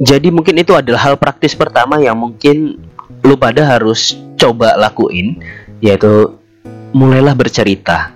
Jadi 0.00 0.32
mungkin 0.32 0.56
itu 0.56 0.72
adalah 0.72 1.12
hal 1.12 1.16
praktis 1.20 1.52
pertama 1.52 2.00
yang 2.00 2.16
mungkin 2.16 2.80
lu 3.20 3.36
pada 3.36 3.60
harus 3.68 4.16
coba 4.40 4.72
lakuin 4.80 5.36
yaitu 5.84 6.36
mulailah 6.96 7.36
bercerita. 7.36 8.12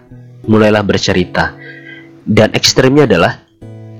Mulailah 0.48 0.84
bercerita. 0.84 1.56
Dan 2.24 2.56
ekstremnya 2.56 3.04
adalah 3.04 3.44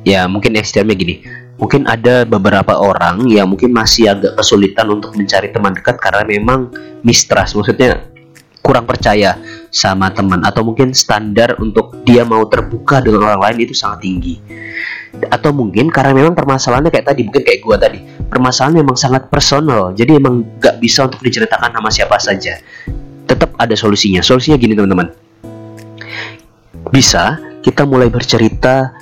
ya 0.05 0.25
mungkin 0.29 0.57
ekstremnya 0.57 0.97
gini. 0.97 1.21
Mungkin 1.61 1.87
ada 1.87 2.25
beberapa 2.25 2.77
orang 2.77 3.29
yang 3.31 3.53
mungkin 3.53 3.71
masih 3.71 4.11
agak 4.11 4.37
kesulitan 4.37 4.91
untuk 4.91 5.15
mencari 5.15 5.53
teman 5.53 5.77
dekat 5.77 5.97
karena 6.01 6.25
memang 6.25 6.73
mistrust. 7.05 7.57
Maksudnya 7.57 8.01
kurang 8.65 8.89
percaya 8.89 9.37
sama 9.69 10.09
teman 10.09 10.41
atau 10.41 10.65
mungkin 10.65 10.97
standar 10.97 11.61
untuk 11.61 12.01
dia 12.09 12.25
mau 12.25 12.49
terbuka 12.49 13.05
dengan 13.05 13.29
orang 13.29 13.53
lain 13.53 13.69
itu 13.69 13.77
sangat 13.77 14.09
tinggi. 14.09 14.41
Atau 15.29 15.53
mungkin 15.53 15.93
karena 15.93 16.17
memang 16.17 16.33
permasalahannya 16.33 16.89
kayak 16.89 17.13
tadi 17.13 17.29
mungkin 17.29 17.45
kayak 17.45 17.61
gua 17.61 17.77
tadi 17.77 18.03
permasalahan 18.27 18.83
memang 18.83 18.97
sangat 18.99 19.31
personal 19.31 19.95
jadi 19.95 20.19
emang 20.19 20.59
gak 20.59 20.83
bisa 20.83 21.07
untuk 21.07 21.21
diceritakan 21.21 21.71
sama 21.77 21.91
siapa 21.93 22.17
saja. 22.17 22.57
Tetap 23.29 23.53
ada 23.61 23.77
solusinya. 23.77 24.25
Solusinya 24.25 24.57
gini 24.57 24.73
teman-teman. 24.73 25.13
Bisa 26.89 27.37
kita 27.61 27.85
mulai 27.85 28.09
bercerita 28.09 28.97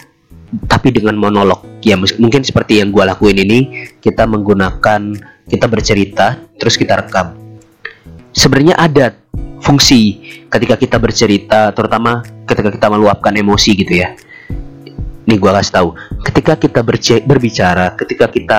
tapi 0.67 0.91
dengan 0.91 1.17
monolog. 1.17 1.81
Ya 1.87 1.95
mungkin 1.97 2.43
seperti 2.43 2.83
yang 2.83 2.91
gue 2.91 3.03
lakuin 3.07 3.39
ini 3.39 3.59
kita 4.03 4.27
menggunakan 4.27 5.17
kita 5.47 5.67
bercerita 5.71 6.39
terus 6.59 6.75
kita 6.75 6.99
rekam. 6.99 7.35
Sebenarnya 8.33 8.79
ada 8.79 9.22
fungsi 9.63 10.19
ketika 10.51 10.75
kita 10.77 10.97
bercerita 10.99 11.71
terutama 11.73 12.27
ketika 12.45 12.69
kita 12.75 12.87
meluapkan 12.91 13.33
emosi 13.33 13.71
gitu 13.79 14.03
ya 14.03 14.13
nih 15.23 15.39
gue 15.39 15.51
kasih 15.55 15.73
tahu 15.73 15.89
ketika 16.27 16.59
kita 16.59 16.81
berbicara 17.23 17.95
ketika 17.95 18.27
kita 18.27 18.59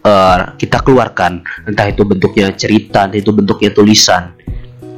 uh, 0.00 0.56
kita 0.56 0.80
keluarkan 0.80 1.44
entah 1.68 1.86
itu 1.92 2.02
bentuknya 2.08 2.50
cerita 2.56 3.04
entah 3.04 3.20
itu 3.20 3.30
bentuknya 3.30 3.68
tulisan 3.70 4.32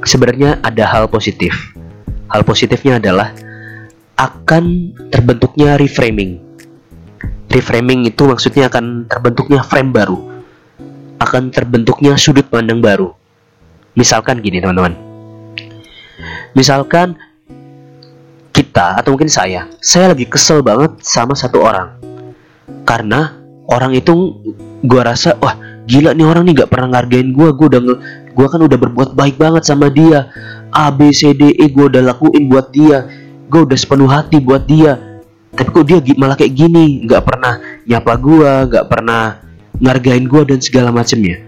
sebenarnya 0.07 0.63
ada 0.63 0.87
hal 0.87 1.11
positif 1.11 1.75
hal 2.31 2.47
positifnya 2.47 3.03
adalah 3.03 3.35
akan 4.17 4.97
terbentuknya 5.13 5.77
reframing. 5.77 6.41
Reframing 7.53 8.09
itu 8.09 8.25
maksudnya 8.25 8.73
akan 8.73 9.05
terbentuknya 9.07 9.61
frame 9.63 9.93
baru. 9.93 10.19
Akan 11.21 11.53
terbentuknya 11.53 12.17
sudut 12.17 12.49
pandang 12.49 12.81
baru. 12.81 13.13
Misalkan 13.97 14.41
gini 14.41 14.61
teman-teman. 14.61 15.06
Misalkan 16.57 17.21
kita 18.57 18.97
atau 18.97 19.13
mungkin 19.13 19.29
saya, 19.29 19.69
saya 19.85 20.17
lagi 20.17 20.25
kesel 20.25 20.65
banget 20.65 20.97
sama 21.05 21.37
satu 21.37 21.61
orang. 21.61 22.01
Karena 22.89 23.37
orang 23.69 23.93
itu 23.93 24.41
gua 24.81 25.13
rasa 25.13 25.37
wah 25.37 25.53
gila 25.85 26.17
nih 26.17 26.25
orang 26.25 26.49
nih 26.49 26.65
gak 26.65 26.73
pernah 26.73 26.97
ngargain 26.97 27.37
gua, 27.37 27.53
gua 27.53 27.77
udah 27.77 27.83
gua 28.33 28.47
kan 28.49 28.61
udah 28.65 28.79
berbuat 28.81 29.13
baik 29.13 29.37
banget 29.37 29.69
sama 29.69 29.93
dia. 29.93 30.33
A 30.73 30.89
B 30.89 31.13
C 31.13 31.37
D 31.37 31.53
E 31.61 31.69
gua 31.69 31.93
udah 31.93 32.03
lakuin 32.11 32.49
buat 32.49 32.73
dia 32.73 33.05
gue 33.47 33.61
udah 33.63 33.79
sepenuh 33.79 34.11
hati 34.11 34.43
buat 34.43 34.67
dia 34.67 35.23
tapi 35.55 35.69
kok 35.73 35.87
dia 35.87 36.03
malah 36.19 36.37
kayak 36.37 36.53
gini 36.53 37.07
nggak 37.07 37.23
pernah 37.23 37.63
nyapa 37.87 38.13
gue 38.19 38.51
nggak 38.75 38.87
pernah 38.91 39.23
ngargain 39.79 40.27
gue 40.27 40.43
dan 40.45 40.59
segala 40.59 40.91
macemnya 40.91 41.41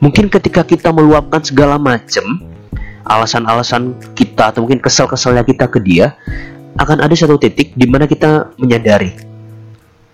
mungkin 0.00 0.32
ketika 0.32 0.64
kita 0.64 0.88
meluapkan 0.90 1.44
segala 1.44 1.76
macem 1.76 2.24
alasan-alasan 3.06 3.94
kita 4.18 4.50
atau 4.54 4.66
mungkin 4.66 4.82
kesel-keselnya 4.82 5.46
kita 5.46 5.70
ke 5.70 5.78
dia 5.78 6.16
akan 6.78 7.02
ada 7.02 7.14
satu 7.14 7.38
titik 7.38 7.74
di 7.74 7.86
mana 7.86 8.06
kita 8.06 8.50
menyadari 8.58 9.14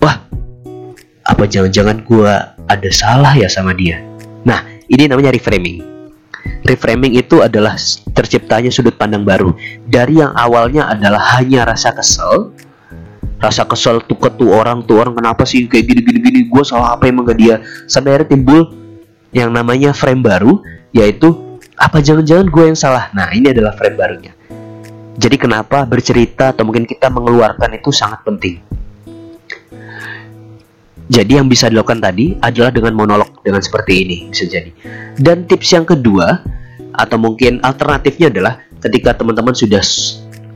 wah 0.00 0.20
apa 1.24 1.44
jangan-jangan 1.48 2.04
gue 2.04 2.34
ada 2.68 2.90
salah 2.92 3.32
ya 3.36 3.48
sama 3.48 3.72
dia? 3.72 4.00
Nah 4.44 4.60
ini 4.88 5.08
namanya 5.08 5.32
reframing. 5.32 5.80
Reframing 6.64 7.16
itu 7.16 7.40
adalah 7.44 7.76
terciptanya 8.12 8.72
sudut 8.72 8.96
pandang 8.96 9.24
baru. 9.24 9.52
Dari 9.88 10.20
yang 10.20 10.32
awalnya 10.36 10.88
adalah 10.92 11.40
hanya 11.40 11.68
rasa 11.68 11.92
kesel 11.92 12.52
rasa 13.42 13.68
kesel 13.68 14.00
tuh 14.08 14.16
ke 14.16 14.30
tuh 14.40 14.56
orang 14.56 14.80
tuh 14.88 15.04
orang 15.04 15.12
kenapa 15.12 15.44
sih 15.44 15.68
kayak 15.68 15.84
gini 15.84 16.00
gini 16.00 16.18
gini 16.24 16.40
gue 16.48 16.62
salah 16.64 16.96
apa 16.96 17.08
emang 17.08 17.28
gak 17.28 17.36
dia? 17.40 17.60
Sampai 17.88 18.16
akhirnya 18.16 18.32
timbul 18.32 18.60
yang 19.36 19.52
namanya 19.52 19.92
frame 19.92 20.24
baru 20.24 20.60
yaitu 20.96 21.53
apa 21.74 21.98
jangan-jangan 22.00 22.46
gue 22.48 22.64
yang 22.70 22.78
salah 22.78 23.10
nah 23.12 23.30
ini 23.34 23.50
adalah 23.50 23.74
frame 23.74 23.96
barunya 23.98 24.32
jadi 25.14 25.36
kenapa 25.38 25.86
bercerita 25.86 26.50
atau 26.50 26.66
mungkin 26.66 26.86
kita 26.86 27.10
mengeluarkan 27.10 27.74
itu 27.78 27.94
sangat 27.94 28.22
penting 28.26 28.62
jadi 31.04 31.36
yang 31.40 31.52
bisa 31.52 31.68
dilakukan 31.68 32.00
tadi 32.00 32.32
adalah 32.40 32.72
dengan 32.72 32.96
monolog 32.96 33.44
dengan 33.44 33.60
seperti 33.60 33.92
ini 34.08 34.16
bisa 34.32 34.48
jadi. 34.48 34.72
Dan 35.20 35.44
tips 35.44 35.68
yang 35.76 35.84
kedua 35.84 36.40
atau 36.96 37.16
mungkin 37.20 37.60
alternatifnya 37.60 38.32
adalah 38.32 38.64
ketika 38.80 39.12
teman-teman 39.12 39.52
sudah 39.52 39.84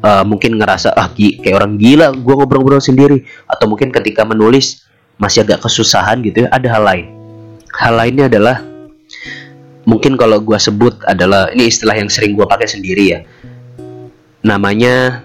uh, 0.01 0.25
mungkin 0.25 0.57
ngerasa 0.57 0.97
ah 0.97 1.13
kayak 1.13 1.53
orang 1.53 1.77
gila 1.77 2.17
gue 2.17 2.35
ngobrol-ngobrol 2.35 2.81
sendiri 2.81 3.29
atau 3.45 3.69
mungkin 3.69 3.93
ketika 3.93 4.25
menulis 4.25 4.89
masih 5.21 5.45
agak 5.45 5.69
kesusahan 5.69 6.25
gitu 6.25 6.47
ya 6.47 6.49
ada 6.49 6.69
hal 6.73 6.83
lain. 6.87 7.07
Hal 7.77 8.01
lainnya 8.01 8.33
adalah 8.33 8.65
mungkin 9.89 10.21
kalau 10.21 10.45
gue 10.45 10.59
sebut 10.61 11.01
adalah 11.09 11.49
ini 11.49 11.73
istilah 11.73 11.97
yang 11.97 12.13
sering 12.13 12.37
gue 12.37 12.45
pakai 12.45 12.69
sendiri 12.69 13.05
ya. 13.09 13.21
Namanya 14.45 15.25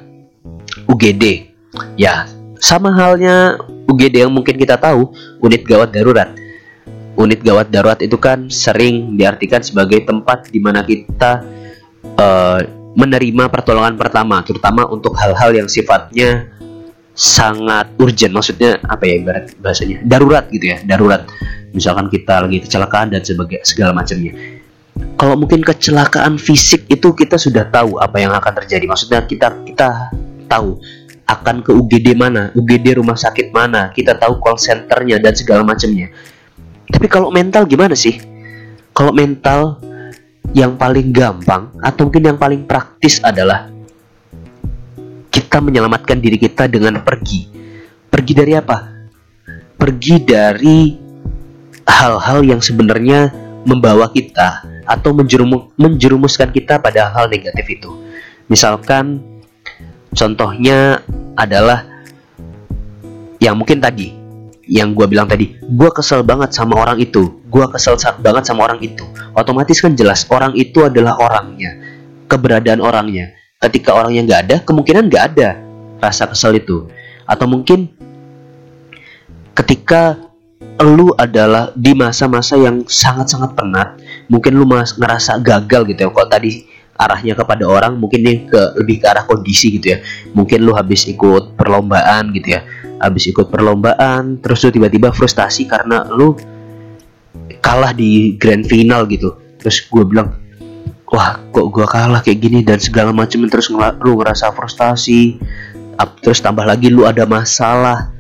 UGD. 0.88 1.52
Ya, 1.99 2.32
sama 2.63 2.95
halnya 2.95 3.60
UGD 3.91 4.23
yang 4.23 4.32
mungkin 4.32 4.56
kita 4.56 4.80
tahu, 4.80 5.12
unit 5.43 5.67
gawat 5.67 5.91
darurat. 5.91 6.32
Unit 7.19 7.43
gawat 7.43 7.69
darurat 7.69 7.99
itu 7.99 8.15
kan 8.15 8.47
sering 8.47 9.19
diartikan 9.19 9.60
sebagai 9.62 10.02
tempat 10.08 10.49
di 10.49 10.58
mana 10.63 10.82
kita 10.82 11.43
uh, 12.17 12.60
menerima 12.95 13.52
pertolongan 13.52 13.99
pertama, 13.99 14.41
terutama 14.47 14.88
untuk 14.88 15.13
hal-hal 15.17 15.54
yang 15.54 15.67
sifatnya 15.67 16.49
sangat 17.13 17.89
urgent. 18.02 18.34
Maksudnya 18.34 18.82
apa 18.86 19.04
ya 19.06 19.15
ibarat 19.21 19.45
bahasanya? 19.62 20.02
Darurat 20.06 20.45
gitu 20.49 20.73
ya, 20.73 20.78
darurat. 20.86 21.26
Misalkan 21.74 22.08
kita 22.08 22.46
lagi 22.46 22.62
kecelakaan 22.62 23.10
dan 23.10 23.26
sebagai 23.26 23.66
segala 23.66 23.92
macamnya. 23.98 24.34
Kalau 25.18 25.34
mungkin 25.34 25.66
kecelakaan 25.66 26.38
fisik 26.38 26.86
itu 26.86 27.18
kita 27.18 27.42
sudah 27.42 27.66
tahu 27.74 27.98
apa 27.98 28.22
yang 28.22 28.30
akan 28.34 28.54
terjadi. 28.62 28.86
Maksudnya 28.86 29.26
kita 29.26 29.50
kita 29.66 30.14
tahu 30.46 30.78
akan 31.26 31.66
ke 31.66 31.72
UGD 31.74 32.14
mana, 32.14 32.54
UGD 32.54 33.02
rumah 33.02 33.18
sakit 33.18 33.50
mana, 33.50 33.90
kita 33.90 34.14
tahu 34.20 34.38
call 34.38 34.60
centernya 34.60 35.18
dan 35.18 35.34
segala 35.34 35.66
macamnya. 35.66 36.14
Tapi 36.86 37.08
kalau 37.10 37.34
mental 37.34 37.66
gimana 37.66 37.98
sih? 37.98 38.22
Kalau 38.94 39.10
mental 39.10 39.82
yang 40.54 40.78
paling 40.78 41.10
gampang 41.10 41.74
atau 41.82 42.06
mungkin 42.06 42.30
yang 42.30 42.38
paling 42.38 42.70
praktis 42.70 43.18
adalah 43.26 43.74
kita 45.34 45.58
menyelamatkan 45.58 46.22
diri 46.22 46.38
kita 46.38 46.70
dengan 46.70 47.02
pergi. 47.02 47.50
Pergi 48.14 48.34
dari 48.38 48.54
apa? 48.54 48.78
Pergi 49.74 50.16
dari 50.22 51.03
hal-hal 51.88 52.43
yang 52.43 52.62
sebenarnya 52.63 53.32
membawa 53.63 54.12
kita 54.12 54.63
atau 54.84 55.15
menjerumuskan 55.80 56.52
kita 56.52 56.80
pada 56.80 57.08
hal 57.12 57.32
negatif 57.32 57.80
itu. 57.80 57.91
Misalkan 58.52 59.34
Contohnya 60.13 61.02
adalah 61.34 61.89
yang 63.41 63.58
mungkin 63.58 63.82
tadi, 63.82 64.13
yang 64.69 64.93
gue 64.93 65.10
bilang 65.10 65.26
tadi, 65.26 65.58
gue 65.58 65.89
kesel 65.89 66.22
banget 66.22 66.54
sama 66.54 66.78
orang 66.78 67.02
itu, 67.02 67.41
gue 67.50 67.65
kesel 67.74 67.98
banget 68.22 68.46
sama 68.46 68.69
orang 68.69 68.80
itu. 68.86 69.04
Otomatis 69.34 69.82
kan 69.82 69.98
jelas 69.98 70.30
orang 70.30 70.54
itu 70.54 70.86
adalah 70.86 71.17
orangnya, 71.17 71.82
keberadaan 72.30 72.80
orangnya. 72.80 73.34
Ketika 73.58 73.98
orangnya 73.98 74.22
nggak 74.30 74.41
ada, 74.48 74.56
kemungkinan 74.62 75.10
nggak 75.10 75.24
ada 75.34 75.50
rasa 75.98 76.30
kesel 76.30 76.62
itu. 76.62 76.86
Atau 77.26 77.50
mungkin 77.50 77.89
ketika 79.58 80.22
lu 80.84 81.13
adalah 81.15 81.71
di 81.78 81.95
masa-masa 81.95 82.60
yang 82.60 82.84
sangat-sangat 82.84 83.56
penat, 83.56 83.89
mungkin 84.28 84.58
lu 84.58 84.65
ngerasa 84.67 85.39
gagal 85.39 85.88
gitu 85.93 85.99
ya. 86.06 86.10
Kok 86.10 86.28
tadi 86.28 86.65
arahnya 86.93 87.34
kepada 87.34 87.65
orang 87.65 87.97
mungkin 87.97 88.21
nih 88.21 88.45
ke 88.45 88.62
lebih 88.78 89.02
ke 89.02 89.06
arah 89.10 89.26
kondisi 89.26 89.82
gitu 89.82 89.97
ya. 89.97 89.97
Mungkin 90.38 90.62
lu 90.62 90.78
habis 90.78 91.10
ikut 91.10 91.58
perlombaan 91.58 92.30
gitu 92.36 92.58
ya. 92.58 92.62
Habis 93.02 93.34
ikut 93.34 93.49
perlombaan 93.49 94.39
terus 94.39 94.63
lu 94.63 94.69
tiba-tiba 94.71 95.10
frustasi 95.12 95.65
karena 95.67 96.06
lu 96.08 96.38
kalah 97.60 97.91
di 97.91 98.38
grand 98.38 98.63
final 98.63 99.10
gitu. 99.10 99.36
Terus 99.58 99.88
gue 99.89 100.04
bilang 100.06 100.38
wah 101.10 101.38
kok 101.49 101.67
gue 101.69 101.86
kalah 101.86 102.21
kayak 102.21 102.39
gini? 102.39 102.60
Dan 102.62 102.78
segala 102.78 103.10
macam 103.13 103.45
terus 103.49 103.73
lu 103.73 104.13
ngerasa 104.19 104.54
frustasi. 104.54 105.38
Terus 106.21 106.39
tambah 106.41 106.65
lagi 106.65 106.89
lu 106.93 107.06
ada 107.10 107.26
masalah 107.26 108.13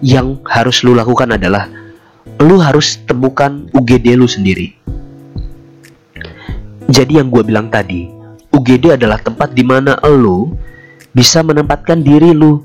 yang 0.00 0.38
harus 0.46 0.84
lu 0.86 0.94
lakukan 0.94 1.34
adalah 1.34 1.66
lu 2.38 2.62
harus 2.62 3.00
temukan 3.04 3.66
UGD 3.74 4.14
lu 4.14 4.30
sendiri 4.30 4.78
jadi 6.88 7.20
yang 7.20 7.28
gue 7.28 7.44
bilang 7.44 7.68
tadi, 7.68 8.08
UGD 8.48 8.96
adalah 8.96 9.20
tempat 9.20 9.52
di 9.52 9.60
mana 9.60 10.00
lo 10.08 10.48
bisa 11.12 11.44
menempatkan 11.44 12.00
diri 12.00 12.32
lu 12.32 12.64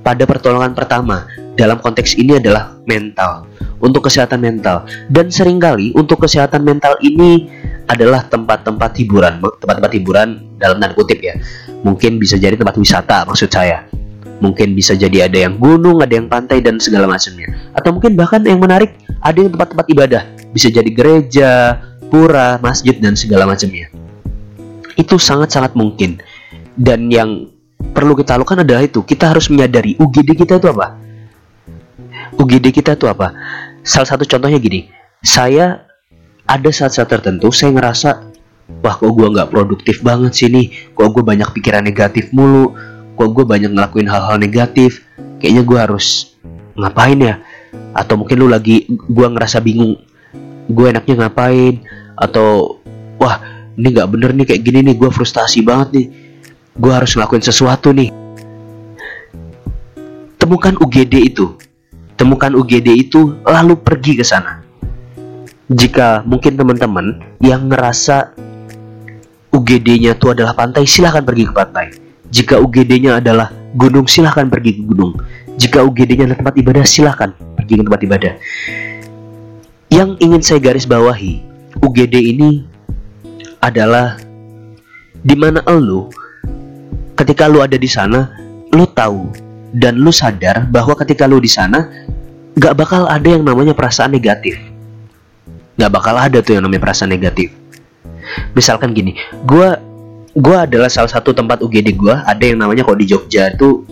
pada 0.00 0.24
pertolongan 0.24 0.72
pertama. 0.72 1.28
Dalam 1.52 1.82
konteks 1.82 2.16
ini 2.16 2.38
adalah 2.38 2.78
mental, 2.88 3.44
untuk 3.82 4.08
kesehatan 4.08 4.40
mental. 4.40 4.88
Dan 5.10 5.28
sering 5.28 5.60
kali 5.60 5.92
untuk 5.92 6.22
kesehatan 6.22 6.64
mental 6.64 6.96
ini 7.04 7.50
adalah 7.90 8.24
tempat-tempat 8.24 8.94
hiburan, 9.04 9.42
tempat-tempat 9.42 9.92
hiburan 10.00 10.28
dalam 10.56 10.78
tanda 10.80 10.94
kutip 10.96 11.18
ya. 11.20 11.36
Mungkin 11.84 12.16
bisa 12.16 12.38
jadi 12.40 12.56
tempat 12.56 12.78
wisata 12.78 13.26
maksud 13.28 13.50
saya. 13.50 13.87
Mungkin 14.38 14.78
bisa 14.78 14.94
jadi 14.94 15.26
ada 15.26 15.38
yang 15.48 15.58
gunung, 15.58 15.98
ada 15.98 16.14
yang 16.14 16.30
pantai 16.30 16.62
dan 16.62 16.78
segala 16.78 17.10
macamnya. 17.10 17.50
Atau 17.74 17.90
mungkin 17.94 18.14
bahkan 18.14 18.42
yang 18.46 18.62
menarik 18.62 18.94
ada 19.18 19.34
yang 19.34 19.50
tempat-tempat 19.50 19.86
ibadah. 19.90 20.22
Bisa 20.54 20.70
jadi 20.70 20.90
gereja, 20.94 21.82
pura, 22.06 22.62
masjid 22.62 22.94
dan 22.98 23.18
segala 23.18 23.50
macamnya. 23.50 23.90
Itu 24.94 25.18
sangat-sangat 25.18 25.74
mungkin. 25.74 26.22
Dan 26.78 27.10
yang 27.10 27.50
perlu 27.90 28.14
kita 28.14 28.38
lakukan 28.38 28.62
adalah 28.62 28.86
itu, 28.86 29.02
kita 29.02 29.34
harus 29.34 29.50
menyadari 29.50 29.98
UGD 29.98 30.38
kita 30.38 30.62
itu 30.62 30.70
apa? 30.70 30.94
UGD 32.38 32.70
kita 32.70 32.94
itu 32.94 33.10
apa? 33.10 33.34
Salah 33.82 34.06
satu 34.06 34.22
contohnya 34.22 34.62
gini, 34.62 34.86
saya 35.22 35.82
ada 36.48 36.70
saat-saat 36.72 37.10
tertentu 37.10 37.52
saya 37.52 37.76
ngerasa 37.76 38.08
wah 38.80 38.94
kok 38.96 39.12
gue 39.12 39.28
nggak 39.28 39.48
produktif 39.52 40.00
banget 40.00 40.32
sih 40.32 40.48
nih, 40.48 40.66
kok 40.96 41.08
gue 41.12 41.24
banyak 41.24 41.48
pikiran 41.56 41.84
negatif 41.84 42.32
mulu, 42.32 42.76
kok 43.18 43.28
gue 43.34 43.42
banyak 43.42 43.74
ngelakuin 43.74 44.06
hal-hal 44.06 44.38
negatif, 44.38 45.02
kayaknya 45.42 45.66
gue 45.66 45.78
harus 45.78 46.38
ngapain 46.78 47.18
ya? 47.18 47.42
Atau 47.90 48.22
mungkin 48.22 48.38
lu 48.38 48.46
lagi 48.46 48.86
gue 48.86 49.26
ngerasa 49.26 49.58
bingung, 49.58 49.98
gue 50.70 50.86
enaknya 50.86 51.26
ngapain? 51.26 51.82
atau 52.18 52.82
wah 53.16 53.38
ini 53.78 53.94
nggak 53.94 54.10
bener 54.10 54.30
nih 54.34 54.46
kayak 54.50 54.62
gini 54.66 54.78
nih 54.90 54.94
gue 54.98 55.10
frustasi 55.10 55.62
banget 55.62 55.88
nih. 55.94 56.06
Gue 56.78 56.92
harus 56.94 57.14
ngelakuin 57.14 57.42
sesuatu 57.42 57.94
nih. 57.94 58.10
Temukan 60.38 60.74
UGD 60.78 61.14
itu. 61.34 61.54
Temukan 62.18 62.54
UGD 62.54 62.88
itu 62.98 63.38
lalu 63.46 63.78
pergi 63.78 64.18
ke 64.18 64.24
sana. 64.26 64.62
Jika 65.70 66.26
mungkin 66.26 66.58
teman-teman 66.58 67.22
yang 67.38 67.70
ngerasa 67.70 68.34
UGD-nya 69.54 70.18
itu 70.18 70.26
adalah 70.30 70.54
pantai 70.54 70.86
silahkan 70.86 71.22
pergi 71.22 71.44
ke 71.46 71.54
pantai 71.54 72.07
jika 72.28 72.60
UGD-nya 72.60 73.20
adalah 73.20 73.52
gunung 73.76 74.04
silahkan 74.08 74.48
pergi 74.48 74.80
ke 74.80 74.82
gunung. 74.84 75.16
Jika 75.58 75.82
UGD-nya 75.82 76.30
adalah 76.30 76.38
tempat 76.38 76.54
ibadah 76.60 76.84
silahkan 76.86 77.30
pergi 77.56 77.74
ke 77.80 77.82
tempat 77.82 78.00
ibadah. 78.04 78.32
Yang 79.88 80.10
ingin 80.20 80.42
saya 80.44 80.60
garis 80.60 80.84
bawahi 80.84 81.42
UGD 81.80 82.14
ini 82.36 82.62
adalah 83.58 84.20
di 85.18 85.34
mana 85.34 85.64
lu 85.74 86.06
ketika 87.18 87.50
lu 87.50 87.58
ada 87.64 87.74
di 87.74 87.90
sana 87.90 88.30
lu 88.70 88.86
tahu 88.86 89.32
dan 89.74 89.98
lu 89.98 90.14
sadar 90.14 90.68
bahwa 90.70 90.94
ketika 91.02 91.26
lu 91.26 91.42
di 91.42 91.50
sana 91.50 91.90
gak 92.54 92.78
bakal 92.78 93.08
ada 93.08 93.26
yang 93.26 93.42
namanya 93.42 93.72
perasaan 93.74 94.12
negatif. 94.12 94.60
Gak 95.78 95.90
bakal 95.90 96.14
ada 96.14 96.38
tuh 96.44 96.58
yang 96.58 96.68
namanya 96.68 96.84
perasaan 96.84 97.10
negatif. 97.10 97.50
Misalkan 98.52 98.92
gini 98.92 99.16
gue 99.48 99.87
gue 100.34 100.56
adalah 100.56 100.90
salah 100.92 101.08
satu 101.08 101.32
tempat 101.32 101.64
UGD 101.64 101.88
gue 101.96 102.14
ada 102.14 102.44
yang 102.44 102.60
namanya 102.60 102.84
kok 102.84 102.98
di 103.00 103.06
Jogja 103.08 103.52
tuh 103.56 103.84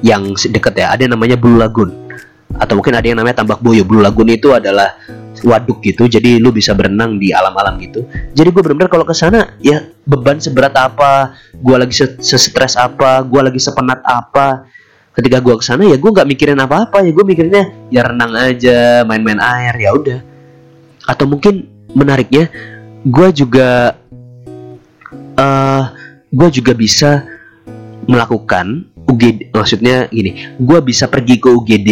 yang 0.00 0.34
deket 0.34 0.74
ya 0.74 0.94
ada 0.94 1.06
yang 1.06 1.14
namanya 1.14 1.36
Blue 1.36 1.60
Lagoon 1.60 2.10
atau 2.56 2.74
mungkin 2.74 2.98
ada 2.98 3.06
yang 3.06 3.18
namanya 3.20 3.44
Tambak 3.44 3.62
Boyo. 3.62 3.86
Blue 3.86 4.02
Lagoon 4.02 4.26
itu 4.32 4.50
adalah 4.50 4.98
waduk 5.40 5.80
gitu 5.80 6.10
jadi 6.10 6.42
lu 6.42 6.50
bisa 6.50 6.74
berenang 6.74 7.16
di 7.16 7.30
alam-alam 7.30 7.78
gitu. 7.80 8.04
Jadi 8.34 8.48
gue 8.50 8.60
benar-benar 8.60 8.90
kalau 8.90 9.06
ke 9.06 9.14
sana 9.14 9.54
ya 9.62 9.86
beban 10.04 10.42
seberat 10.42 10.74
apa 10.74 11.38
gue 11.54 11.76
lagi 11.78 11.94
stres 12.18 12.74
apa 12.74 13.22
gue 13.22 13.40
lagi 13.40 13.60
sepenat 13.62 14.02
apa. 14.02 14.66
Ketika 15.10 15.42
gue 15.42 15.54
ke 15.58 15.64
sana 15.64 15.86
ya 15.86 15.96
gue 15.96 16.10
nggak 16.10 16.28
mikirin 16.28 16.58
apa-apa 16.58 17.06
ya 17.06 17.10
gue 17.14 17.24
mikirnya 17.24 17.62
ya 17.88 18.02
renang 18.04 18.34
aja 18.34 19.06
main-main 19.06 19.38
air 19.38 19.74
ya 19.78 19.90
udah. 19.94 20.20
Atau 21.06 21.30
mungkin 21.30 21.70
menariknya 21.94 22.50
gue 23.06 23.28
juga 23.32 23.96
uh, 25.40 25.42
eh, 25.42 25.82
gue 26.30 26.48
juga 26.60 26.72
bisa 26.76 27.24
melakukan 28.04 28.86
UGD 29.08 29.50
maksudnya 29.56 30.06
gini 30.12 30.54
gue 30.60 30.78
bisa 30.84 31.08
pergi 31.08 31.40
ke 31.40 31.48
UGD 31.48 31.90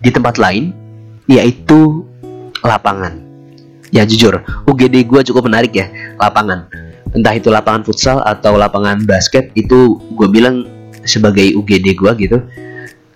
di 0.00 0.10
tempat 0.14 0.38
lain 0.38 0.70
yaitu 1.26 2.06
lapangan. 2.62 3.18
Ya 3.90 4.02
jujur 4.02 4.42
UGD 4.66 5.06
gue 5.06 5.20
cukup 5.26 5.50
menarik 5.50 5.74
ya 5.74 5.90
lapangan. 6.18 6.70
Entah 7.14 7.34
itu 7.34 7.50
lapangan 7.50 7.86
futsal 7.86 8.22
atau 8.22 8.58
lapangan 8.58 9.02
basket 9.06 9.50
itu 9.54 9.98
gue 10.14 10.28
bilang 10.30 10.66
sebagai 11.06 11.54
UGD 11.54 11.86
gue 11.98 12.12
gitu. 12.26 12.38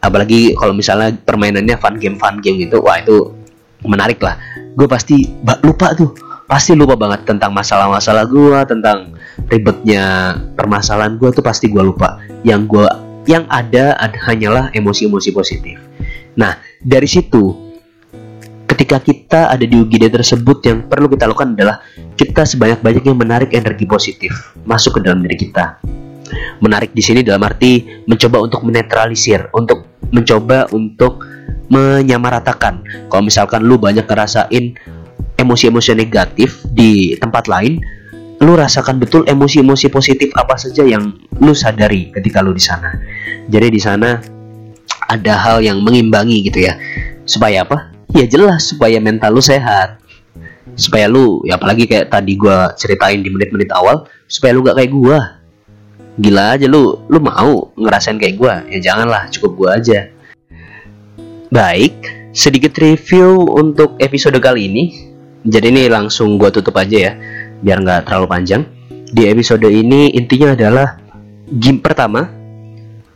Apalagi 0.00 0.56
kalau 0.56 0.72
misalnya 0.72 1.12
permainannya 1.14 1.76
fun 1.76 2.00
game 2.00 2.16
fun 2.16 2.40
game 2.40 2.66
gitu 2.66 2.80
wah 2.82 2.98
itu 2.98 3.34
menarik 3.86 4.18
lah. 4.22 4.38
Gue 4.74 4.86
pasti 4.86 5.26
lupa 5.62 5.94
tuh 5.94 6.29
pasti 6.50 6.74
lupa 6.74 6.98
banget 6.98 7.22
tentang 7.22 7.54
masalah-masalah 7.54 8.26
gue 8.26 8.58
tentang 8.66 9.14
ribetnya 9.46 10.34
permasalahan 10.58 11.14
gue 11.14 11.30
tuh 11.30 11.46
pasti 11.46 11.70
gue 11.70 11.78
lupa. 11.78 12.18
Yang 12.42 12.62
gue 12.66 12.86
yang 13.30 13.46
ada, 13.46 13.94
ada 13.94 14.18
hanyalah 14.26 14.74
emosi-emosi 14.74 15.30
positif. 15.30 15.78
Nah 16.34 16.58
dari 16.82 17.06
situ 17.06 17.70
ketika 18.66 18.98
kita 18.98 19.40
ada 19.54 19.62
di 19.62 19.78
UGD 19.78 20.10
tersebut 20.10 20.58
yang 20.66 20.90
perlu 20.90 21.06
kita 21.06 21.30
lakukan 21.30 21.54
adalah 21.54 21.86
kita 22.18 22.42
sebanyak-banyaknya 22.42 23.14
menarik 23.14 23.54
energi 23.54 23.86
positif 23.86 24.50
masuk 24.66 24.98
ke 24.98 25.06
dalam 25.06 25.22
diri 25.22 25.38
kita. 25.38 25.78
Menarik 26.58 26.90
di 26.90 27.02
sini 27.02 27.22
dalam 27.22 27.46
arti 27.46 28.02
mencoba 28.10 28.42
untuk 28.42 28.66
menetralisir 28.66 29.46
untuk 29.54 30.02
mencoba 30.10 30.66
untuk 30.74 31.22
menyamaratakan. 31.70 33.06
Kalau 33.06 33.22
misalkan 33.22 33.62
lu 33.62 33.78
banyak 33.78 34.02
ngerasain 34.02 34.74
emosi-emosi 35.40 35.96
negatif 35.96 36.60
di 36.68 37.16
tempat 37.16 37.48
lain 37.48 37.80
lu 38.40 38.56
rasakan 38.56 38.96
betul 38.96 39.28
emosi-emosi 39.28 39.92
positif 39.92 40.32
apa 40.32 40.56
saja 40.56 40.80
yang 40.80 41.12
lu 41.44 41.52
sadari 41.52 42.08
ketika 42.08 42.40
lu 42.40 42.56
di 42.56 42.64
sana. 42.64 42.96
Jadi 43.52 43.68
di 43.68 43.80
sana 43.80 44.16
ada 45.12 45.34
hal 45.36 45.60
yang 45.60 45.84
mengimbangi 45.84 46.48
gitu 46.48 46.64
ya. 46.64 46.80
Supaya 47.28 47.68
apa? 47.68 47.92
Ya 48.16 48.24
jelas 48.24 48.72
supaya 48.72 48.96
mental 48.96 49.36
lu 49.36 49.44
sehat. 49.44 50.00
Supaya 50.72 51.04
lu 51.04 51.44
ya 51.44 51.60
apalagi 51.60 51.84
kayak 51.84 52.08
tadi 52.08 52.40
gua 52.40 52.72
ceritain 52.80 53.20
di 53.20 53.28
menit-menit 53.28 53.68
awal 53.76 54.08
supaya 54.24 54.56
lu 54.56 54.64
gak 54.64 54.80
kayak 54.80 54.92
gua. 54.92 55.18
Gila 56.16 56.56
aja 56.56 56.64
lu 56.64 56.96
lu 57.12 57.20
mau 57.20 57.76
ngerasain 57.76 58.16
kayak 58.16 58.40
gua? 58.40 58.64
Ya 58.72 58.80
janganlah 58.80 59.28
cukup 59.28 59.52
gua 59.52 59.70
aja. 59.76 60.08
Baik, 61.52 61.92
sedikit 62.32 62.72
review 62.80 63.52
untuk 63.52 64.00
episode 64.00 64.38
kali 64.40 64.70
ini. 64.70 65.09
Jadi 65.40 65.66
ini 65.72 65.82
langsung 65.88 66.36
gue 66.36 66.52
tutup 66.52 66.76
aja 66.76 67.10
ya, 67.10 67.12
biar 67.64 67.80
nggak 67.80 68.00
terlalu 68.08 68.26
panjang. 68.28 68.62
Di 69.10 69.26
episode 69.26 69.64
ini 69.66 70.12
intinya 70.12 70.52
adalah 70.52 71.00
game 71.50 71.80
pertama 71.82 72.28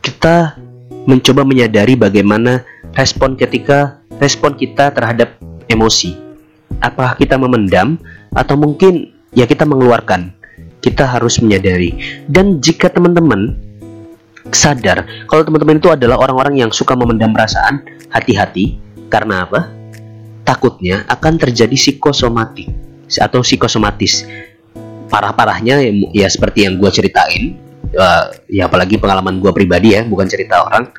kita 0.01 0.57
mencoba 1.05 1.45
menyadari 1.45 1.93
bagaimana 1.93 2.65
respon 2.97 3.37
ketika 3.37 4.01
respon 4.17 4.57
kita 4.57 4.89
terhadap 4.91 5.37
emosi. 5.69 6.17
Apakah 6.81 7.15
kita 7.15 7.37
memendam 7.37 8.01
atau 8.33 8.57
mungkin 8.57 9.13
ya 9.31 9.45
kita 9.45 9.63
mengeluarkan? 9.63 10.33
Kita 10.81 11.05
harus 11.05 11.41
menyadari. 11.41 12.21
Dan 12.29 12.61
jika 12.61 12.89
teman-teman 12.89 13.57
sadar 14.53 15.05
kalau 15.25 15.41
teman-teman 15.41 15.81
itu 15.81 15.89
adalah 15.89 16.21
orang-orang 16.21 16.61
yang 16.61 16.71
suka 16.73 16.93
memendam 16.93 17.33
perasaan, 17.33 17.85
hati-hati 18.09 18.77
karena 19.09 19.45
apa? 19.45 19.84
Takutnya 20.45 21.03
akan 21.09 21.41
terjadi 21.41 21.73
psikosomatik 21.73 22.69
atau 23.09 23.41
psikosomatis. 23.41 24.29
Parah-parahnya 25.09 25.81
ya, 25.81 25.91
ya 26.25 26.27
seperti 26.29 26.69
yang 26.69 26.77
gue 26.77 26.89
ceritain, 26.93 27.57
uh, 27.97 28.29
ya 28.49 28.69
apalagi 28.69 29.01
pengalaman 29.01 29.41
gue 29.41 29.51
pribadi 29.53 29.97
ya, 29.97 30.05
bukan 30.05 30.29
cerita 30.29 30.65
orang. 30.65 30.93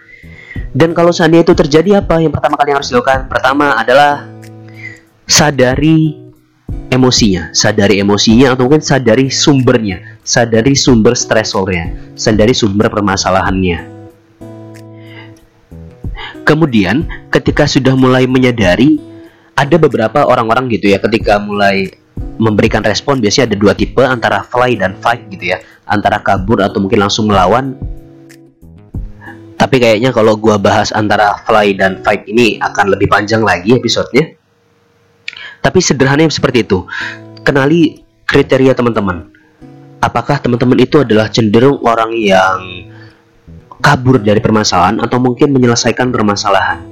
Dan 0.77 0.93
kalau 0.93 1.15
seandainya 1.15 1.47
itu 1.47 1.55
terjadi 1.55 2.05
apa? 2.05 2.19
Yang 2.19 2.37
pertama 2.37 2.55
kali 2.59 2.69
yang 2.75 2.79
harus 2.83 2.91
dilakukan, 2.91 3.31
pertama 3.31 3.79
adalah 3.79 4.29
sadari 5.25 6.27
emosinya, 6.91 7.51
sadari 7.55 8.03
emosinya 8.03 8.55
atau 8.55 8.67
mungkin 8.67 8.83
sadari 8.83 9.31
sumbernya, 9.31 10.19
sadari 10.23 10.75
sumber 10.75 11.15
stresornya, 11.15 12.15
sadari 12.19 12.55
sumber 12.55 12.91
permasalahannya. 12.91 13.95
Kemudian 16.47 17.29
ketika 17.29 17.67
sudah 17.67 17.99
mulai 17.99 18.25
menyadari 18.31 19.03
ada 19.57 19.77
beberapa 19.81 20.29
orang-orang 20.29 20.69
gitu 20.77 20.93
ya 20.93 20.99
ketika 21.01 21.41
mulai 21.41 21.89
memberikan 22.37 22.85
respon 22.85 23.21
biasanya 23.21 23.53
ada 23.53 23.57
dua 23.57 23.73
tipe 23.73 24.05
antara 24.05 24.45
fly 24.45 24.77
dan 24.77 24.97
fight 25.01 25.25
gitu 25.33 25.57
ya 25.57 25.59
antara 25.89 26.21
kabur 26.21 26.61
atau 26.61 26.81
mungkin 26.81 27.01
langsung 27.01 27.29
melawan 27.29 27.77
tapi 29.57 29.81
kayaknya 29.81 30.13
kalau 30.13 30.37
gua 30.37 30.61
bahas 30.61 30.93
antara 30.93 31.41
fly 31.49 31.73
dan 31.73 32.05
fight 32.05 32.29
ini 32.29 32.61
akan 32.61 32.93
lebih 32.93 33.09
panjang 33.09 33.41
lagi 33.41 33.73
episodenya 33.73 34.37
tapi 35.67 35.83
sederhananya 35.83 36.31
seperti 36.31 36.63
itu. 36.63 36.87
Kenali 37.43 37.99
kriteria 38.23 38.71
teman-teman. 38.71 39.35
Apakah 39.99 40.39
teman-teman 40.39 40.79
itu 40.79 41.03
adalah 41.03 41.27
cenderung 41.27 41.83
orang 41.83 42.15
yang 42.15 42.87
kabur 43.83 44.23
dari 44.23 44.39
permasalahan 44.39 45.03
atau 45.03 45.19
mungkin 45.19 45.51
menyelesaikan 45.51 46.15
permasalahan? 46.15 46.87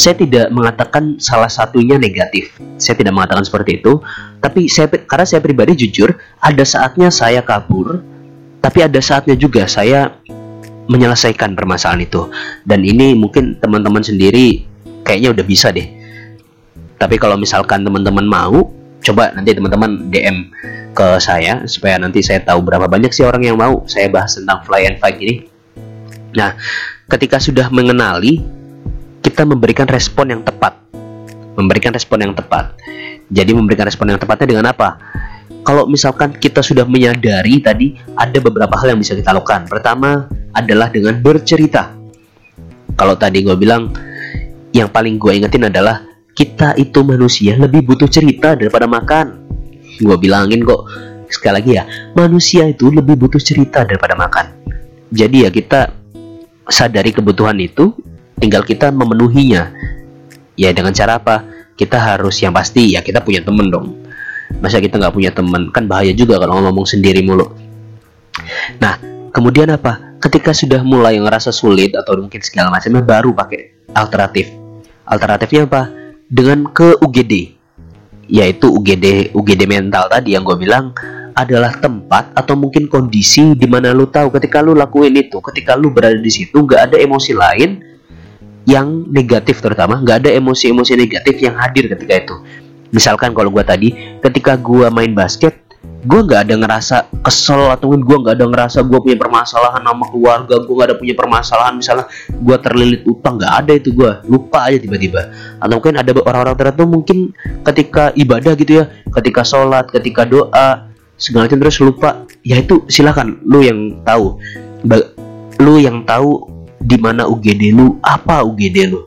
Saya 0.00 0.16
tidak 0.16 0.48
mengatakan 0.48 1.20
salah 1.20 1.52
satunya 1.52 2.00
negatif. 2.00 2.56
Saya 2.80 2.96
tidak 2.96 3.12
mengatakan 3.12 3.44
seperti 3.44 3.84
itu. 3.84 4.00
Tapi 4.40 4.64
saya 4.64 4.88
karena 4.88 5.28
saya 5.28 5.44
pribadi 5.44 5.76
jujur, 5.76 6.16
ada 6.40 6.64
saatnya 6.64 7.12
saya 7.12 7.44
kabur, 7.44 8.00
tapi 8.64 8.80
ada 8.80 8.96
saatnya 9.04 9.36
juga 9.36 9.68
saya 9.68 10.16
menyelesaikan 10.88 11.52
permasalahan 11.52 12.08
itu. 12.08 12.32
Dan 12.64 12.80
ini 12.80 13.12
mungkin 13.12 13.60
teman-teman 13.60 14.00
sendiri 14.00 14.64
kayaknya 15.04 15.36
udah 15.36 15.44
bisa 15.44 15.68
deh 15.68 16.00
tapi 17.00 17.16
kalau 17.16 17.40
misalkan 17.40 17.80
teman-teman 17.80 18.28
mau, 18.28 18.68
coba 19.00 19.32
nanti 19.32 19.56
teman-teman 19.56 20.12
DM 20.12 20.52
ke 20.92 21.16
saya 21.16 21.64
supaya 21.64 21.96
nanti 21.96 22.20
saya 22.20 22.44
tahu 22.44 22.60
berapa 22.60 22.84
banyak 22.84 23.08
sih 23.08 23.24
orang 23.24 23.40
yang 23.40 23.56
mau 23.56 23.88
saya 23.88 24.12
bahas 24.12 24.36
tentang 24.36 24.60
fly 24.68 24.84
and 24.84 25.00
fight 25.00 25.16
ini. 25.16 25.48
Nah, 26.36 26.52
ketika 27.08 27.40
sudah 27.40 27.72
mengenali, 27.72 28.44
kita 29.40 29.56
memberikan 29.56 29.88
respon 29.88 30.36
yang 30.36 30.44
tepat. 30.44 30.76
Memberikan 31.56 31.96
respon 31.96 32.20
yang 32.20 32.36
tepat. 32.36 32.76
Jadi 33.32 33.56
memberikan 33.56 33.88
respon 33.88 34.12
yang 34.12 34.20
tepatnya 34.20 34.52
dengan 34.52 34.68
apa? 34.68 35.00
Kalau 35.64 35.88
misalkan 35.88 36.36
kita 36.36 36.60
sudah 36.60 36.84
menyadari 36.84 37.56
tadi 37.64 37.96
ada 38.20 38.36
beberapa 38.36 38.76
hal 38.76 38.92
yang 38.92 39.00
bisa 39.00 39.16
kita 39.16 39.32
lakukan. 39.32 39.64
Pertama 39.64 40.28
adalah 40.52 40.92
dengan 40.92 41.24
bercerita. 41.24 41.88
Kalau 43.00 43.16
tadi 43.16 43.40
gue 43.40 43.56
bilang 43.56 43.88
yang 44.76 44.92
paling 44.92 45.16
gue 45.16 45.32
ingetin 45.32 45.72
adalah 45.72 46.04
kita 46.36 46.76
itu 46.76 47.00
manusia 47.00 47.56
lebih 47.56 47.80
butuh 47.80 48.12
cerita 48.12 48.52
daripada 48.52 48.84
makan. 48.84 49.40
Gue 50.04 50.20
bilangin 50.20 50.68
kok 50.68 50.84
sekali 51.32 51.64
lagi 51.64 51.80
ya, 51.80 51.88
manusia 52.12 52.68
itu 52.68 52.92
lebih 52.92 53.16
butuh 53.16 53.40
cerita 53.40 53.88
daripada 53.88 54.12
makan. 54.20 54.52
Jadi 55.08 55.48
ya 55.48 55.50
kita 55.50 55.96
sadari 56.68 57.16
kebutuhan 57.16 57.56
itu, 57.56 57.96
tinggal 58.40 58.64
kita 58.64 58.88
memenuhinya. 58.90 59.70
Ya 60.56 60.72
dengan 60.72 60.96
cara 60.96 61.20
apa? 61.20 61.44
Kita 61.76 61.96
harus 61.96 62.36
yang 62.40 62.52
pasti 62.56 62.96
ya 62.96 63.04
kita 63.04 63.20
punya 63.20 63.44
temen 63.44 63.68
dong. 63.68 64.00
Masa 64.58 64.82
kita 64.82 64.98
nggak 64.98 65.14
punya 65.14 65.30
temen 65.30 65.70
kan 65.70 65.86
bahaya 65.86 66.10
juga 66.16 66.40
kalau 66.40 66.58
ngomong 66.64 66.88
sendiri 66.88 67.22
mulu. 67.22 67.46
Nah 68.82 68.98
kemudian 69.30 69.70
apa? 69.70 70.16
Ketika 70.20 70.52
sudah 70.52 70.84
mulai 70.84 71.16
ngerasa 71.16 71.54
sulit 71.54 71.96
atau 71.96 72.16
mungkin 72.18 72.40
segala 72.44 72.72
macamnya 72.72 73.04
baru 73.04 73.32
pakai 73.32 73.92
alternatif. 73.94 74.50
Alternatifnya 75.08 75.64
apa? 75.64 76.00
dengan 76.30 76.70
ke 76.70 76.94
UGD 77.02 77.58
yaitu 78.30 78.70
UGD 78.70 79.34
UGD 79.34 79.66
mental 79.66 80.06
tadi 80.06 80.38
yang 80.38 80.46
gue 80.46 80.54
bilang 80.54 80.94
adalah 81.34 81.74
tempat 81.74 82.30
atau 82.38 82.54
mungkin 82.54 82.86
kondisi 82.86 83.58
di 83.58 83.66
mana 83.66 83.90
lu 83.90 84.06
tahu 84.06 84.30
ketika 84.38 84.62
lu 84.62 84.78
lakuin 84.78 85.10
itu 85.18 85.42
ketika 85.42 85.74
lu 85.74 85.90
berada 85.90 86.14
di 86.14 86.30
situ 86.30 86.62
nggak 86.62 86.94
ada 86.94 86.96
emosi 87.02 87.34
lain 87.34 87.82
yang 88.70 89.10
negatif 89.10 89.58
terutama 89.58 89.98
nggak 89.98 90.26
ada 90.26 90.30
emosi-emosi 90.30 90.94
negatif 90.94 91.42
yang 91.42 91.58
hadir 91.58 91.90
ketika 91.90 92.14
itu. 92.14 92.36
Misalkan 92.94 93.34
kalau 93.34 93.50
gue 93.50 93.64
tadi 93.66 93.88
ketika 94.22 94.54
gue 94.54 94.86
main 94.94 95.10
basket 95.10 95.70
gue 96.00 96.20
nggak 96.24 96.48
ada 96.48 96.54
ngerasa 96.56 96.96
kesel 97.20 97.68
atau 97.68 97.92
gue 97.92 98.16
nggak 98.24 98.40
ada 98.40 98.46
ngerasa 98.48 98.78
gue 98.88 98.98
punya 99.04 99.20
permasalahan 99.20 99.84
sama 99.84 100.04
keluarga 100.08 100.54
gue 100.64 100.72
nggak 100.72 100.88
ada 100.88 100.96
punya 100.96 101.14
permasalahan 101.16 101.74
misalnya 101.76 102.08
gue 102.32 102.56
terlilit 102.56 103.02
utang 103.04 103.36
nggak 103.36 103.52
ada 103.52 103.72
itu 103.76 103.92
gue 103.92 104.10
lupa 104.30 104.70
aja 104.70 104.78
tiba-tiba. 104.80 105.28
Atau 105.60 105.76
mungkin 105.76 105.94
ada 106.00 106.10
orang-orang 106.16 106.56
tertentu 106.56 106.84
mungkin 106.88 107.18
ketika 107.66 108.16
ibadah 108.16 108.52
gitu 108.56 108.72
ya 108.80 108.84
ketika 109.20 109.44
sholat 109.44 109.92
ketika 109.92 110.24
doa 110.24 110.88
segala 111.20 111.50
macam 111.50 111.58
terus 111.60 111.76
lupa. 111.82 112.10
Ya 112.40 112.56
itu 112.56 112.88
silakan 112.88 113.44
lu 113.44 113.60
yang 113.60 114.00
tahu. 114.00 114.40
Lu 115.60 115.76
yang 115.76 116.08
tahu 116.08 116.59
di 116.80 116.96
mana 116.96 117.28
UGD 117.28 117.76
lu 117.76 118.00
apa 118.00 118.40
UGD 118.42 118.78
lu 118.88 119.04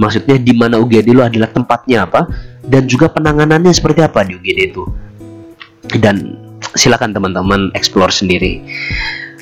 maksudnya 0.00 0.40
di 0.40 0.52
mana 0.56 0.80
UGD 0.80 1.12
lu 1.12 1.20
adalah 1.20 1.52
tempatnya 1.52 2.08
apa 2.08 2.26
dan 2.64 2.88
juga 2.88 3.12
penanganannya 3.12 3.70
seperti 3.70 4.00
apa 4.00 4.24
di 4.24 4.40
UGD 4.40 4.60
itu 4.72 4.84
dan 6.00 6.38
silakan 6.78 7.12
teman-teman 7.12 7.68
explore 7.76 8.12
sendiri. 8.12 8.62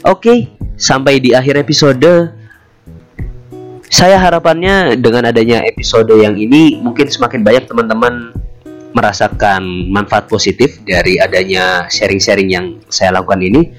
Oke, 0.08 0.48
sampai 0.80 1.20
di 1.20 1.36
akhir 1.36 1.60
episode 1.60 2.32
saya 3.90 4.16
harapannya 4.16 4.96
dengan 4.96 5.28
adanya 5.28 5.60
episode 5.66 6.14
yang 6.14 6.38
ini 6.38 6.78
mungkin 6.78 7.10
semakin 7.10 7.42
banyak 7.42 7.66
teman-teman 7.68 8.32
merasakan 8.90 9.62
manfaat 9.90 10.26
positif 10.26 10.82
dari 10.82 11.18
adanya 11.20 11.86
sharing-sharing 11.90 12.48
yang 12.50 12.66
saya 12.90 13.14
lakukan 13.14 13.42
ini. 13.42 13.70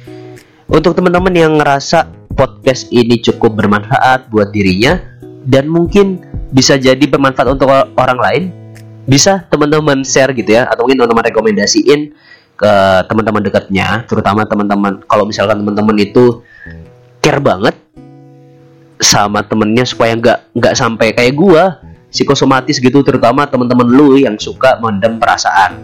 Untuk 0.71 0.95
teman-teman 0.95 1.35
yang 1.35 1.59
ngerasa 1.59 2.07
podcast 2.33 2.89
ini 2.89 3.19
cukup 3.19 3.59
bermanfaat 3.59 4.31
buat 4.31 4.49
dirinya 4.51 4.99
dan 5.45 5.67
mungkin 5.67 6.21
bisa 6.51 6.77
jadi 6.77 7.01
bermanfaat 7.01 7.47
untuk 7.57 7.71
orang 7.71 8.19
lain, 8.19 8.43
bisa 9.07 9.47
teman-teman 9.49 10.03
share 10.05 10.35
gitu 10.35 10.53
ya 10.59 10.67
atau 10.69 10.85
mungkin 10.85 11.01
teman-teman 11.01 11.25
rekomendasiin 11.31 11.99
ke 12.59 12.73
teman-teman 13.09 13.41
dekatnya, 13.41 14.05
terutama 14.05 14.45
teman-teman 14.45 15.01
kalau 15.09 15.25
misalkan 15.25 15.63
teman-teman 15.65 15.97
itu 15.97 16.45
care 17.23 17.41
banget 17.41 17.73
sama 19.01 19.41
temennya 19.41 19.81
supaya 19.81 20.13
nggak 20.13 20.53
nggak 20.53 20.73
sampai 20.77 21.09
kayak 21.17 21.33
gua 21.33 21.81
psikosomatis 22.13 22.77
gitu 22.77 23.01
terutama 23.01 23.49
teman-teman 23.49 23.87
lu 23.89 24.19
yang 24.19 24.37
suka 24.37 24.77
mendem 24.77 25.17
perasaan. 25.17 25.79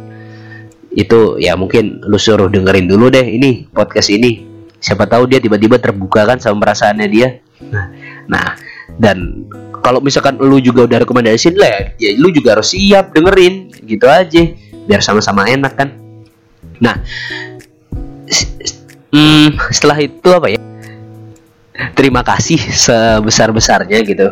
Itu 0.94 1.42
ya 1.42 1.58
mungkin 1.58 2.06
lu 2.06 2.18
suruh 2.22 2.50
dengerin 2.50 2.86
dulu 2.86 3.10
deh 3.10 3.26
ini 3.26 3.66
podcast 3.74 4.14
ini 4.14 4.57
siapa 4.88 5.04
tahu 5.04 5.28
dia 5.28 5.44
tiba-tiba 5.44 5.76
terbuka 5.84 6.24
kan 6.24 6.40
sama 6.40 6.64
perasaannya 6.64 7.08
dia. 7.12 7.44
Nah 8.32 8.56
dan 8.96 9.44
kalau 9.84 10.00
misalkan 10.00 10.40
lu 10.40 10.64
juga 10.64 10.88
udah 10.88 11.04
rekomendasiin 11.04 11.60
lah 11.60 11.92
ya 12.00 12.16
lu 12.16 12.32
juga 12.32 12.56
harus 12.56 12.72
siap 12.72 13.12
dengerin 13.12 13.76
gitu 13.84 14.08
aja 14.08 14.48
biar 14.88 15.04
sama-sama 15.04 15.44
enak 15.52 15.74
kan. 15.76 15.90
Nah 16.80 16.96
hmm, 19.12 19.60
setelah 19.76 20.00
itu 20.00 20.30
apa 20.32 20.48
ya? 20.56 20.60
Terima 21.94 22.24
kasih 22.24 22.58
sebesar-besarnya 22.88 24.00
gitu 24.08 24.32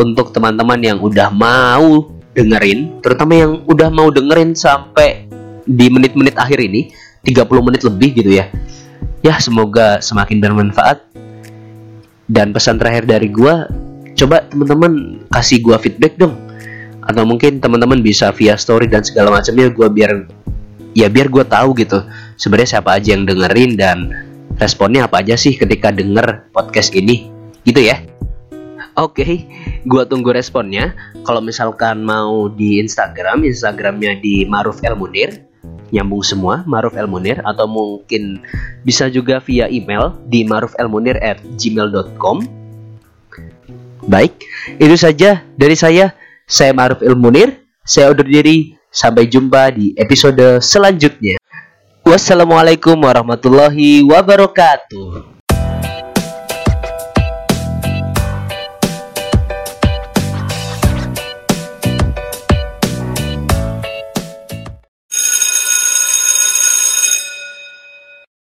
untuk 0.00 0.32
teman-teman 0.32 0.80
yang 0.80 0.98
udah 0.98 1.28
mau 1.28 2.08
dengerin, 2.32 3.02
terutama 3.04 3.32
yang 3.36 3.52
udah 3.68 3.88
mau 3.92 4.08
dengerin 4.08 4.56
sampai 4.56 5.28
di 5.66 5.86
menit-menit 5.92 6.34
akhir 6.40 6.58
ini, 6.62 6.90
30 7.26 7.66
menit 7.66 7.82
lebih 7.84 8.10
gitu 8.16 8.30
ya. 8.40 8.48
Ya, 9.20 9.36
semoga 9.36 10.00
semakin 10.00 10.40
bermanfaat. 10.40 11.04
Dan 12.30 12.54
pesan 12.54 12.78
terakhir 12.78 13.04
dari 13.10 13.28
gua, 13.28 13.66
coba 14.14 14.46
teman-teman 14.48 15.24
kasih 15.34 15.60
gua 15.60 15.76
feedback 15.76 16.16
dong. 16.16 16.38
Atau 17.04 17.26
mungkin 17.26 17.58
teman-teman 17.58 18.00
bisa 18.00 18.30
via 18.30 18.54
story 18.54 18.86
dan 18.86 19.02
segala 19.02 19.34
macamnya 19.34 19.68
gua 19.72 19.90
biar 19.90 20.30
ya 20.94 21.06
biar 21.10 21.30
gua 21.30 21.46
tahu 21.46 21.74
gitu 21.78 22.02
sebenarnya 22.34 22.78
siapa 22.78 22.98
aja 22.98 23.14
yang 23.14 23.22
dengerin 23.26 23.78
dan 23.78 23.98
responnya 24.58 25.06
apa 25.06 25.22
aja 25.22 25.38
sih 25.38 25.54
ketika 25.54 25.90
denger 25.90 26.50
podcast 26.54 26.94
ini 26.94 27.30
gitu 27.66 27.82
ya. 27.82 27.98
Oke, 28.98 29.22
okay, 29.22 29.32
gua 29.86 30.04
tunggu 30.04 30.34
responnya. 30.34 30.92
Kalau 31.22 31.40
misalkan 31.40 32.02
mau 32.02 32.50
di 32.50 32.82
Instagram, 32.82 33.46
Instagramnya 33.46 34.18
di 34.18 34.44
Maruf 34.44 34.82
El 34.82 34.98
Munir, 34.98 35.49
nyambung 35.90 36.22
semua 36.24 36.62
Maruf 36.66 36.94
El 36.94 37.10
Munir 37.10 37.42
atau 37.42 37.66
mungkin 37.66 38.42
bisa 38.82 39.10
juga 39.10 39.38
via 39.42 39.66
email 39.70 40.16
di 40.26 40.46
marufelmunir 40.46 41.18
at 41.20 41.38
gmail.com. 41.58 42.46
Baik, 44.08 44.32
itu 44.80 44.96
saja 44.96 45.44
dari 45.54 45.76
saya. 45.76 46.16
Saya 46.50 46.74
Maruf 46.74 46.98
El 47.04 47.14
Munir. 47.14 47.62
Saya 47.86 48.10
undur 48.10 48.26
diri. 48.26 48.74
Sampai 48.90 49.30
jumpa 49.30 49.70
di 49.70 49.94
episode 49.94 50.58
selanjutnya. 50.58 51.38
Wassalamualaikum 52.02 52.98
warahmatullahi 52.98 54.02
wabarakatuh. 54.02 55.39